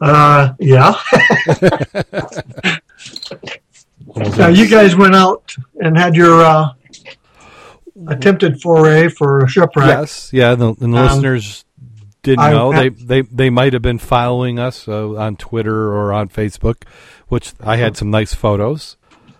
[0.00, 0.94] uh, yeah.
[4.36, 6.68] Now, you guys went out and had your uh,
[8.08, 9.86] attempted foray for a shipwreck.
[9.88, 10.54] Yes, yeah.
[10.54, 11.64] The, and the Um, listeners
[12.28, 16.12] didn't I- know they they they might have been following us uh, on Twitter or
[16.12, 16.82] on Facebook,
[17.28, 18.96] which I had some nice photos.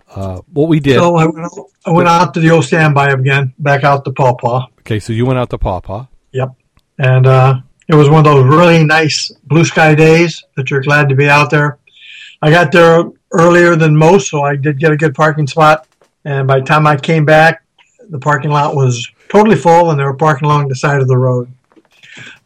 [0.09, 0.95] Uh, what we did.
[0.95, 4.11] So I went, out, I went out to the old standby again, back out to
[4.11, 4.67] Paw Paw.
[4.79, 6.07] okay, so you went out to Paw Paw.
[6.31, 6.49] Yep.
[6.97, 11.09] And uh, it was one of those really nice blue sky days that you're glad
[11.09, 11.77] to be out there.
[12.41, 15.87] I got there earlier than most, so I did get a good parking spot.
[16.25, 17.63] And by the time I came back,
[18.09, 21.17] the parking lot was totally full and they were parking along the side of the
[21.17, 21.51] road.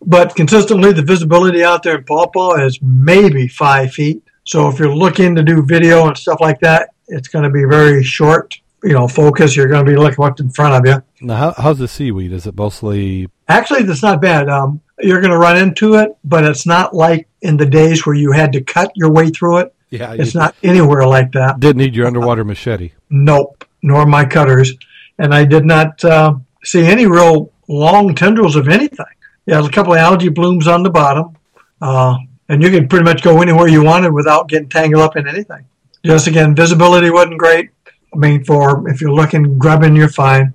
[0.05, 4.23] But consistently, the visibility out there in Paw Paw is maybe five feet.
[4.45, 7.63] So if you're looking to do video and stuff like that, it's going to be
[7.63, 9.55] very short, you know, focus.
[9.55, 11.03] You're going to be looking what's in front of you.
[11.25, 12.31] Now, how, how's the seaweed?
[12.33, 13.29] Is it mostly?
[13.47, 14.49] Actually, that's not bad.
[14.49, 18.15] Um, you're going to run into it, but it's not like in the days where
[18.15, 19.75] you had to cut your way through it.
[19.89, 21.59] Yeah, It's not anywhere like that.
[21.59, 22.93] didn't need your underwater machete.
[23.11, 24.73] Nope, nor my cutters.
[25.19, 29.05] And I did not uh, see any real long tendrils of anything.
[29.45, 31.37] Yeah, there's a couple of algae blooms on the bottom,
[31.81, 32.17] uh,
[32.47, 35.65] and you could pretty much go anywhere you wanted without getting tangled up in anything.
[36.05, 37.69] Just again, visibility wasn't great.
[38.13, 40.53] I mean, for if you're looking grubbing, you're fine.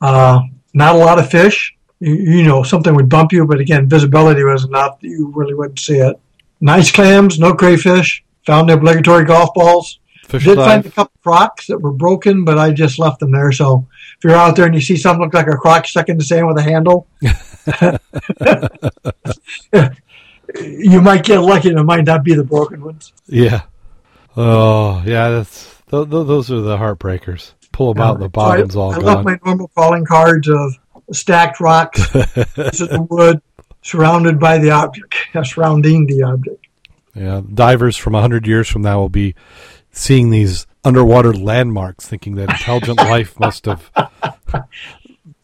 [0.00, 0.40] Uh,
[0.74, 1.74] not a lot of fish.
[2.00, 5.54] You, you know, something would bump you, but again, visibility was enough that you really
[5.54, 6.18] wouldn't see it.
[6.60, 8.24] Nice clams, no crayfish.
[8.46, 9.98] Found the obligatory golf balls.
[10.28, 13.50] Fish Did find a couple crocs that were broken, but I just left them there.
[13.50, 13.86] So
[14.18, 16.24] if you're out there and you see something look like a croc stuck in the
[16.24, 17.06] sand with a handle,
[20.60, 23.12] you might get lucky and it might not be the broken ones.
[23.26, 23.62] Yeah.
[24.36, 25.30] Oh, yeah.
[25.30, 27.52] That's th- th- those are the heartbreakers.
[27.72, 30.48] Pull them out, and the So bottom's I, all I left my normal calling cards
[30.48, 30.74] of
[31.12, 32.06] stacked rocks,
[32.54, 33.40] pieces of wood,
[33.82, 35.14] surrounded by the object,
[35.44, 36.66] surrounding the object.
[37.14, 39.34] Yeah, divers from a hundred years from now will be
[39.90, 43.90] seeing these underwater landmarks, thinking that intelligent life must have.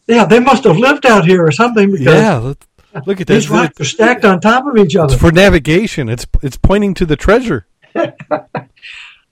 [0.07, 2.53] Yeah, they must have lived out here or something because Yeah,
[3.05, 3.49] look, at these this.
[3.49, 5.13] rocks are stacked on top of each other.
[5.13, 6.09] It's for navigation.
[6.09, 7.67] It's it's pointing to the treasure.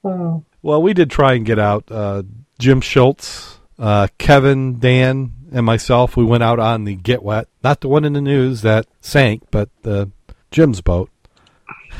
[0.06, 0.44] Oh.
[0.60, 1.90] Well, we did try and get out.
[1.90, 2.24] Uh,
[2.58, 6.14] Jim Schultz, uh, Kevin, Dan, and myself.
[6.14, 9.44] We went out on the Get Wet, not the one in the news that sank,
[9.50, 10.10] but the
[10.50, 11.08] Jim's boat.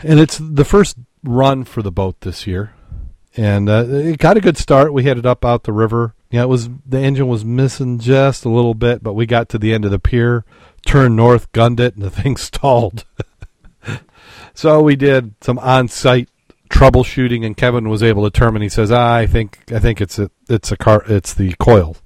[0.03, 2.74] And it's the first run for the boat this year,
[3.37, 4.93] and uh, it got a good start.
[4.93, 6.14] We headed up out the river.
[6.30, 9.59] Yeah, it was the engine was missing just a little bit, but we got to
[9.59, 10.45] the end of the pier,
[10.87, 13.05] turned north, gunned it, and the thing stalled.
[14.55, 16.28] so we did some on-site
[16.68, 18.62] troubleshooting, and Kevin was able to determine.
[18.62, 21.97] He says, ah, "I think I think it's a it's a car it's the coil."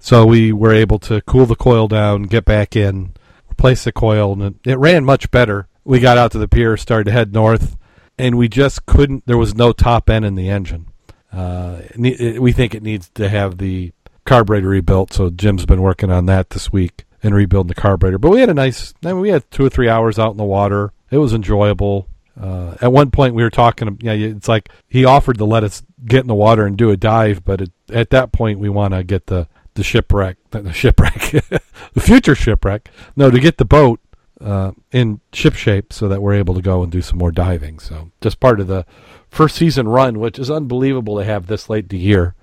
[0.00, 3.14] So we were able to cool the coil down, get back in.
[3.60, 5.66] We're the coil, and it, it ran much better.
[5.84, 7.76] We got out to the pier, started to head north,
[8.18, 9.26] and we just couldn't.
[9.26, 10.86] There was no top end in the engine.
[11.32, 13.92] Uh, we think it needs to have the
[14.24, 15.12] carburetor rebuilt.
[15.12, 18.18] So Jim's been working on that this week and rebuilding the carburetor.
[18.18, 18.94] But we had a nice.
[19.04, 20.92] I mean, we had two or three hours out in the water.
[21.10, 22.08] It was enjoyable.
[22.40, 23.98] Uh, at one point, we were talking.
[24.00, 26.96] Yeah, it's like he offered to let us get in the water and do a
[26.96, 31.30] dive, but it, at that point, we want to get the the shipwreck, the shipwreck,
[31.94, 32.90] the future shipwreck.
[33.16, 34.00] No, to get the boat
[34.40, 37.78] uh, in ship shape so that we're able to go and do some more diving.
[37.78, 38.86] So just part of the
[39.28, 42.34] first season run, which is unbelievable to have this late in the year.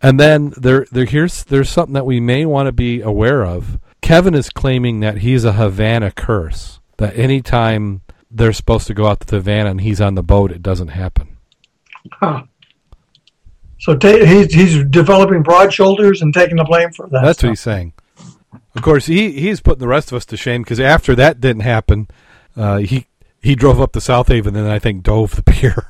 [0.00, 3.78] And then there, there here's there's something that we may want to be aware of.
[4.00, 6.80] Kevin is claiming that he's a Havana curse.
[6.96, 10.50] That anytime they're supposed to go out to the Havana and he's on the boat,
[10.50, 11.36] it doesn't happen.
[12.12, 12.42] Huh.
[13.78, 17.22] So ta- he's he's developing broad shoulders and taking the blame for that.
[17.22, 17.48] That's stuff.
[17.48, 17.92] what he's saying.
[18.74, 21.62] Of course, he he's putting the rest of us to shame because after that didn't
[21.62, 22.08] happen,
[22.56, 23.06] uh, he
[23.40, 25.86] he drove up to South Haven and then I think dove the pier,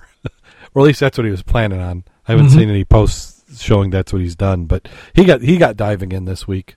[0.74, 2.04] or at least that's what he was planning on.
[2.26, 2.58] I haven't mm-hmm.
[2.58, 6.24] seen any posts showing that's what he's done, but he got he got diving in
[6.24, 6.76] this week.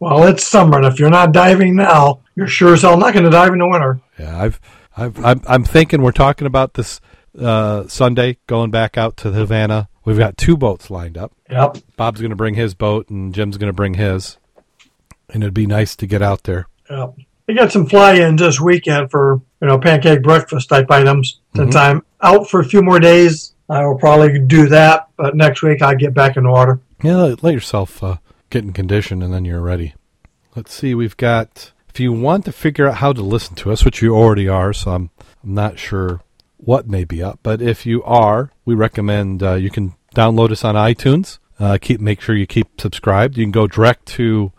[0.00, 3.24] Well, it's summer, and if you're not diving now, you're sure as hell not going
[3.24, 4.00] to dive in the winter.
[4.18, 4.60] Yeah, I've
[4.96, 7.00] I've I'm, I'm thinking we're talking about this
[7.38, 9.88] uh, Sunday going back out to Havana.
[10.04, 11.32] We've got two boats lined up.
[11.48, 11.78] Yep.
[11.96, 14.38] Bob's going to bring his boat, and Jim's going to bring his
[15.32, 16.66] and it'd be nice to get out there.
[16.90, 17.08] Yeah.
[17.46, 21.40] We got some fly-ins this weekend for you know pancake breakfast type items.
[21.56, 21.96] Since mm-hmm.
[21.96, 25.08] I'm out for a few more days, I will probably do that.
[25.16, 26.80] But next week I get back in the water.
[27.02, 28.18] Yeah, let yourself uh,
[28.50, 29.94] get in condition, and then you're ready.
[30.54, 30.94] Let's see.
[30.94, 31.72] We've got.
[31.88, 34.72] If you want to figure out how to listen to us, which you already are,
[34.72, 35.10] so I'm,
[35.44, 36.22] I'm not sure
[36.56, 40.64] what may be up, but if you are, we recommend uh, you can download us
[40.64, 41.38] on iTunes.
[41.58, 43.36] Uh, keep make sure you keep subscribed.
[43.36, 44.52] You can go direct to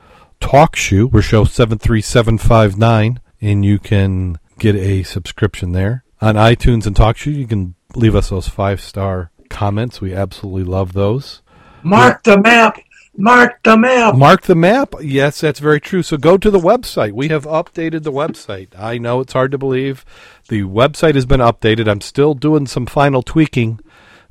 [0.44, 1.10] TalkShoe.
[1.10, 6.04] We're show 73759, and you can get a subscription there.
[6.22, 10.02] On iTunes and Talk TalkShoe, you can leave us those five star comments.
[10.02, 11.42] We absolutely love those.
[11.82, 12.78] Mark the map.
[13.16, 14.16] Mark the map.
[14.16, 14.96] Mark the map.
[15.02, 16.04] Yes, that's very true.
[16.04, 17.14] So go to the website.
[17.14, 18.78] We have updated the website.
[18.78, 20.04] I know it's hard to believe.
[20.50, 21.88] The website has been updated.
[21.88, 23.80] I'm still doing some final tweaking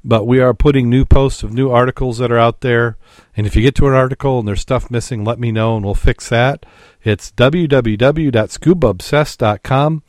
[0.05, 2.97] but we are putting new posts of new articles that are out there.
[3.37, 5.85] And if you get to an article and there's stuff missing, let me know and
[5.85, 6.67] we'll fix that.
[7.03, 10.03] It's www.scubaobsessed.com.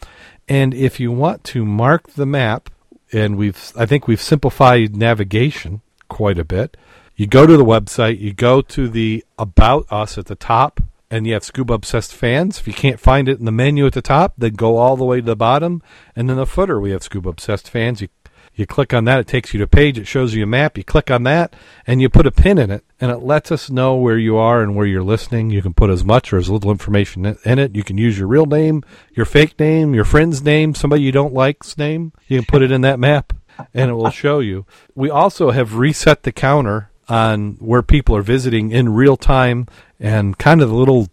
[0.49, 2.69] And if you want to mark the map,
[3.13, 6.75] and we've I think we've simplified navigation quite a bit.
[7.15, 10.81] You go to the website, you go to the about us at the top,
[11.11, 12.59] and you have Scuba Obsessed fans.
[12.59, 15.05] If you can't find it in the menu at the top, then go all the
[15.05, 15.83] way to the bottom,
[16.15, 18.01] and in the footer we have Scuba Obsessed fans.
[18.01, 18.07] You
[18.55, 20.77] you click on that, it takes you to a page, it shows you a map.
[20.77, 21.55] You click on that,
[21.87, 24.61] and you put a pin in it, and it lets us know where you are
[24.61, 25.49] and where you're listening.
[25.49, 27.75] You can put as much or as little information in it.
[27.75, 28.83] You can use your real name,
[29.13, 32.13] your fake name, your friend's name, somebody you don't like's name.
[32.27, 33.33] You can put it in that map,
[33.73, 34.65] and it will show you.
[34.93, 39.67] We also have reset the counter on where people are visiting in real time
[39.99, 41.07] and kind of the little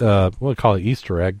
[0.00, 1.40] uh, what do call it Easter egg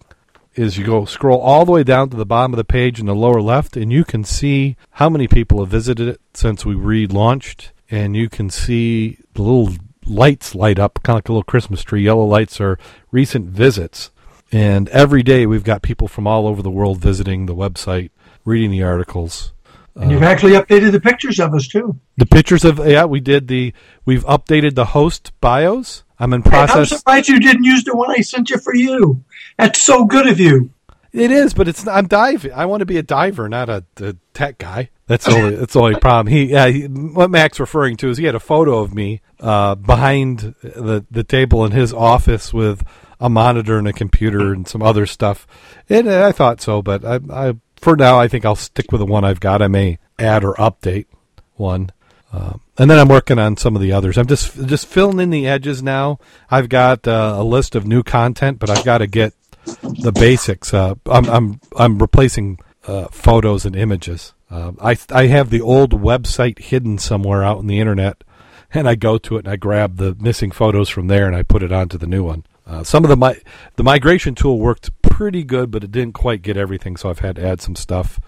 [0.54, 3.06] is you go scroll all the way down to the bottom of the page in
[3.06, 6.74] the lower left, and you can see how many people have visited it since we
[6.74, 9.74] relaunched, and you can see the little
[10.04, 12.02] lights light up, kind of like a little Christmas tree.
[12.02, 12.78] Yellow lights are
[13.10, 14.10] recent visits,
[14.52, 18.10] and every day we've got people from all over the world visiting the website,
[18.44, 19.53] reading the articles.
[19.96, 21.98] And you've actually updated the pictures of us too.
[22.16, 23.72] The pictures of yeah, we did the
[24.04, 26.02] we've updated the host bios.
[26.18, 26.92] I'm in process.
[26.92, 29.24] I'm surprised you didn't use the one I sent you for you.
[29.58, 30.70] That's so good of you.
[31.12, 32.52] It is, but it's I'm diving.
[32.52, 34.90] I want to be a diver, not a, a tech guy.
[35.06, 36.32] That's the only that's the only problem.
[36.32, 39.76] He, yeah, he, what Mac's referring to is he had a photo of me uh,
[39.76, 42.84] behind the the table in his office with
[43.20, 45.46] a monitor and a computer and some other stuff.
[45.88, 47.54] And I thought so, but I, I
[47.84, 49.60] for now I think I'll stick with the one I've got.
[49.60, 51.06] I may add or update
[51.54, 51.90] one.
[52.32, 54.18] Um, and then I'm working on some of the others.
[54.18, 56.18] I'm just just filling in the edges now.
[56.50, 59.34] I've got uh, a list of new content, but I've got to get
[59.82, 60.74] the basics.
[60.74, 62.58] Uh, I'm I'm I'm replacing
[62.88, 64.32] uh, photos and images.
[64.50, 68.24] Uh, I I have the old website hidden somewhere out in the internet,
[68.72, 71.42] and I go to it and I grab the missing photos from there and I
[71.44, 72.44] put it onto the new one.
[72.66, 73.42] Uh, some of the mi-
[73.76, 77.36] the migration tool worked pretty good, but it didn't quite get everything, so I've had
[77.36, 78.18] to add some stuff.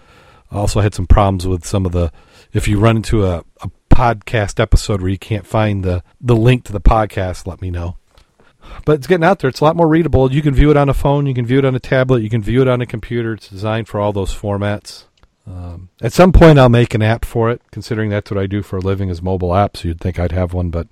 [0.51, 2.11] I also had some problems with some of the.
[2.53, 6.63] If you run into a, a podcast episode where you can't find the, the link
[6.65, 7.97] to the podcast, let me know.
[8.85, 9.49] But it's getting out there.
[9.49, 10.31] It's a lot more readable.
[10.31, 11.25] You can view it on a phone.
[11.25, 12.21] You can view it on a tablet.
[12.21, 13.33] You can view it on a computer.
[13.33, 15.05] It's designed for all those formats.
[15.45, 18.61] Um, at some point, I'll make an app for it, considering that's what I do
[18.61, 19.83] for a living is mobile apps.
[19.83, 20.87] You'd think I'd have one, but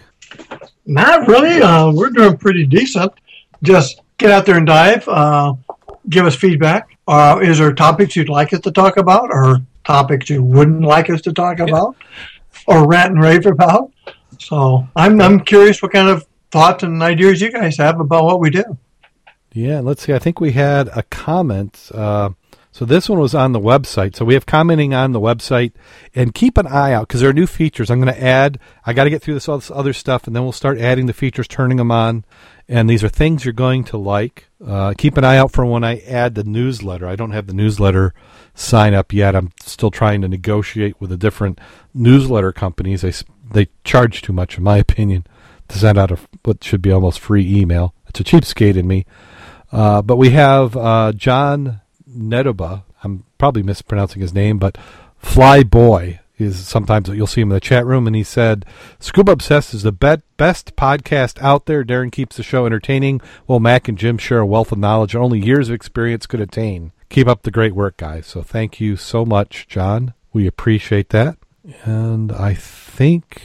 [0.86, 1.62] Not really.
[1.62, 3.12] Uh, we're doing pretty decent.
[3.62, 5.08] Just get out there and dive.
[5.08, 5.54] Uh,
[6.10, 6.98] give us feedback.
[7.08, 11.10] Uh, is there topics you'd like us to talk about, or topics you wouldn't like
[11.10, 11.96] us to talk about,
[12.68, 13.92] or rant and rave about?
[14.40, 18.40] So I'm I'm curious what kind of thoughts and ideas you guys have about what
[18.40, 18.78] we do.
[19.54, 20.14] Yeah, let's see.
[20.14, 21.90] I think we had a comment.
[21.94, 22.32] Uh,
[22.72, 24.16] so this one was on the website.
[24.16, 25.72] So we have commenting on the website,
[26.14, 27.90] and keep an eye out because there are new features.
[27.90, 28.60] I'm going to add.
[28.86, 31.08] I got to get through this all this other stuff, and then we'll start adding
[31.08, 32.24] the features, turning them on.
[32.70, 34.50] And these are things you're going to like.
[34.66, 37.08] Uh, keep an eye out for when I add the newsletter.
[37.08, 38.14] I don't have the newsletter
[38.54, 39.36] sign up yet.
[39.36, 41.60] I'm still trying to negotiate with the different
[41.94, 43.02] newsletter companies.
[43.02, 43.14] They
[43.50, 45.26] they charge too much, in my opinion,
[45.70, 47.94] to send out a what should be almost free email.
[48.08, 49.06] It's a cheapskate in me.
[49.72, 52.84] Uh, but we have uh, John Nedoba.
[53.04, 54.78] I'm probably mispronouncing his name, but
[55.18, 58.66] Fly Boy is sometimes you'll see him in the chat room, and he said,
[59.00, 61.84] "Scuba Obsessed is the be- best podcast out there.
[61.84, 65.44] Darren keeps the show entertaining, Well, Mac and Jim share a wealth of knowledge only
[65.44, 66.92] years of experience could attain.
[67.10, 68.28] Keep up the great work, guys.
[68.28, 70.14] So thank you so much, John.
[70.34, 71.38] We appreciate that,
[71.84, 73.42] and I think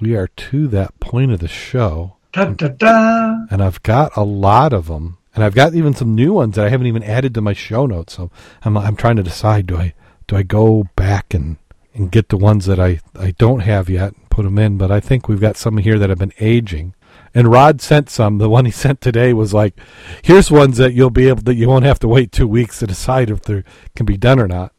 [0.00, 2.16] we are to that point of the show.
[2.32, 3.36] Da, da, da.
[3.50, 6.66] And I've got a lot of them, and I've got even some new ones that
[6.66, 8.14] I haven't even added to my show notes.
[8.14, 8.30] So
[8.62, 9.94] I'm I'm trying to decide do I
[10.26, 11.56] do I go back and
[11.94, 14.78] and get the ones that I, I don't have yet and put them in.
[14.78, 16.94] But I think we've got some here that have been aging.
[17.34, 18.38] And Rod sent some.
[18.38, 19.78] The one he sent today was like,
[20.22, 22.86] here's ones that you'll be able that you won't have to wait two weeks to
[22.86, 23.64] decide if they
[23.96, 24.72] can be done or not.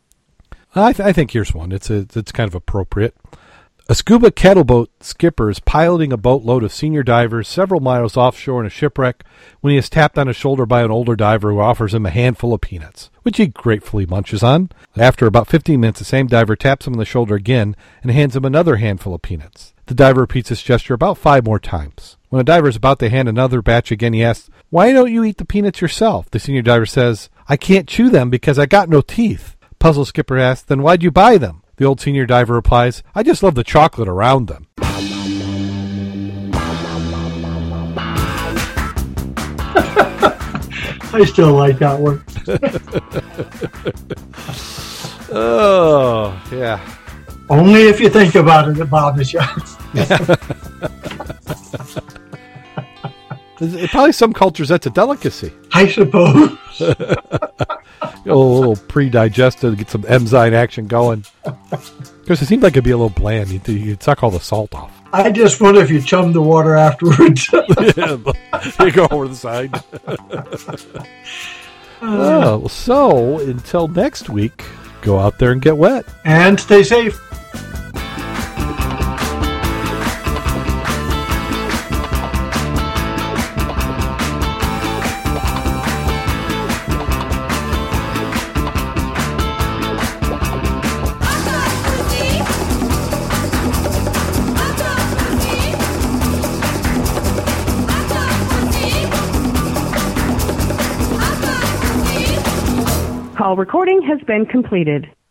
[0.75, 1.71] I, th- I think here's one.
[1.71, 3.15] It's a, it's kind of appropriate.
[3.89, 8.65] A scuba cattleboat skipper is piloting a boatload of senior divers several miles offshore in
[8.65, 9.25] a shipwreck
[9.59, 12.09] when he is tapped on the shoulder by an older diver who offers him a
[12.09, 14.69] handful of peanuts, which he gratefully munches on.
[14.95, 18.37] After about 15 minutes, the same diver taps him on the shoulder again and hands
[18.37, 19.73] him another handful of peanuts.
[19.87, 22.15] The diver repeats this gesture about five more times.
[22.29, 25.25] When the diver is about to hand another batch again, he asks, Why don't you
[25.25, 26.31] eat the peanuts yourself?
[26.31, 29.57] The senior diver says, I can't chew them because I got no teeth.
[29.77, 31.62] Puzzle skipper asks, Then why'd you buy them?
[31.77, 34.67] The old senior diver replies, I just love the chocolate around them.
[41.15, 42.23] I still like that one.
[45.35, 46.79] Oh, yeah.
[47.49, 49.41] Only if you think about it, it bothers you.
[53.63, 55.51] It- uh, Probably some cultures that's a delicacy.
[55.71, 56.57] I suppose.
[56.79, 56.95] a
[58.25, 61.25] little pre-digested, get some enzyme action going.
[62.21, 63.49] Because it seemed like it'd be a little bland.
[63.49, 64.91] You'd, you'd suck all the salt off.
[65.11, 67.47] I just wonder if you chum the water afterwards.
[67.53, 69.83] you go over the side.
[72.01, 74.63] oh, so until next week,
[75.01, 76.05] go out there and get wet.
[76.25, 77.19] and stay safe.
[103.57, 105.13] Recording has been completed.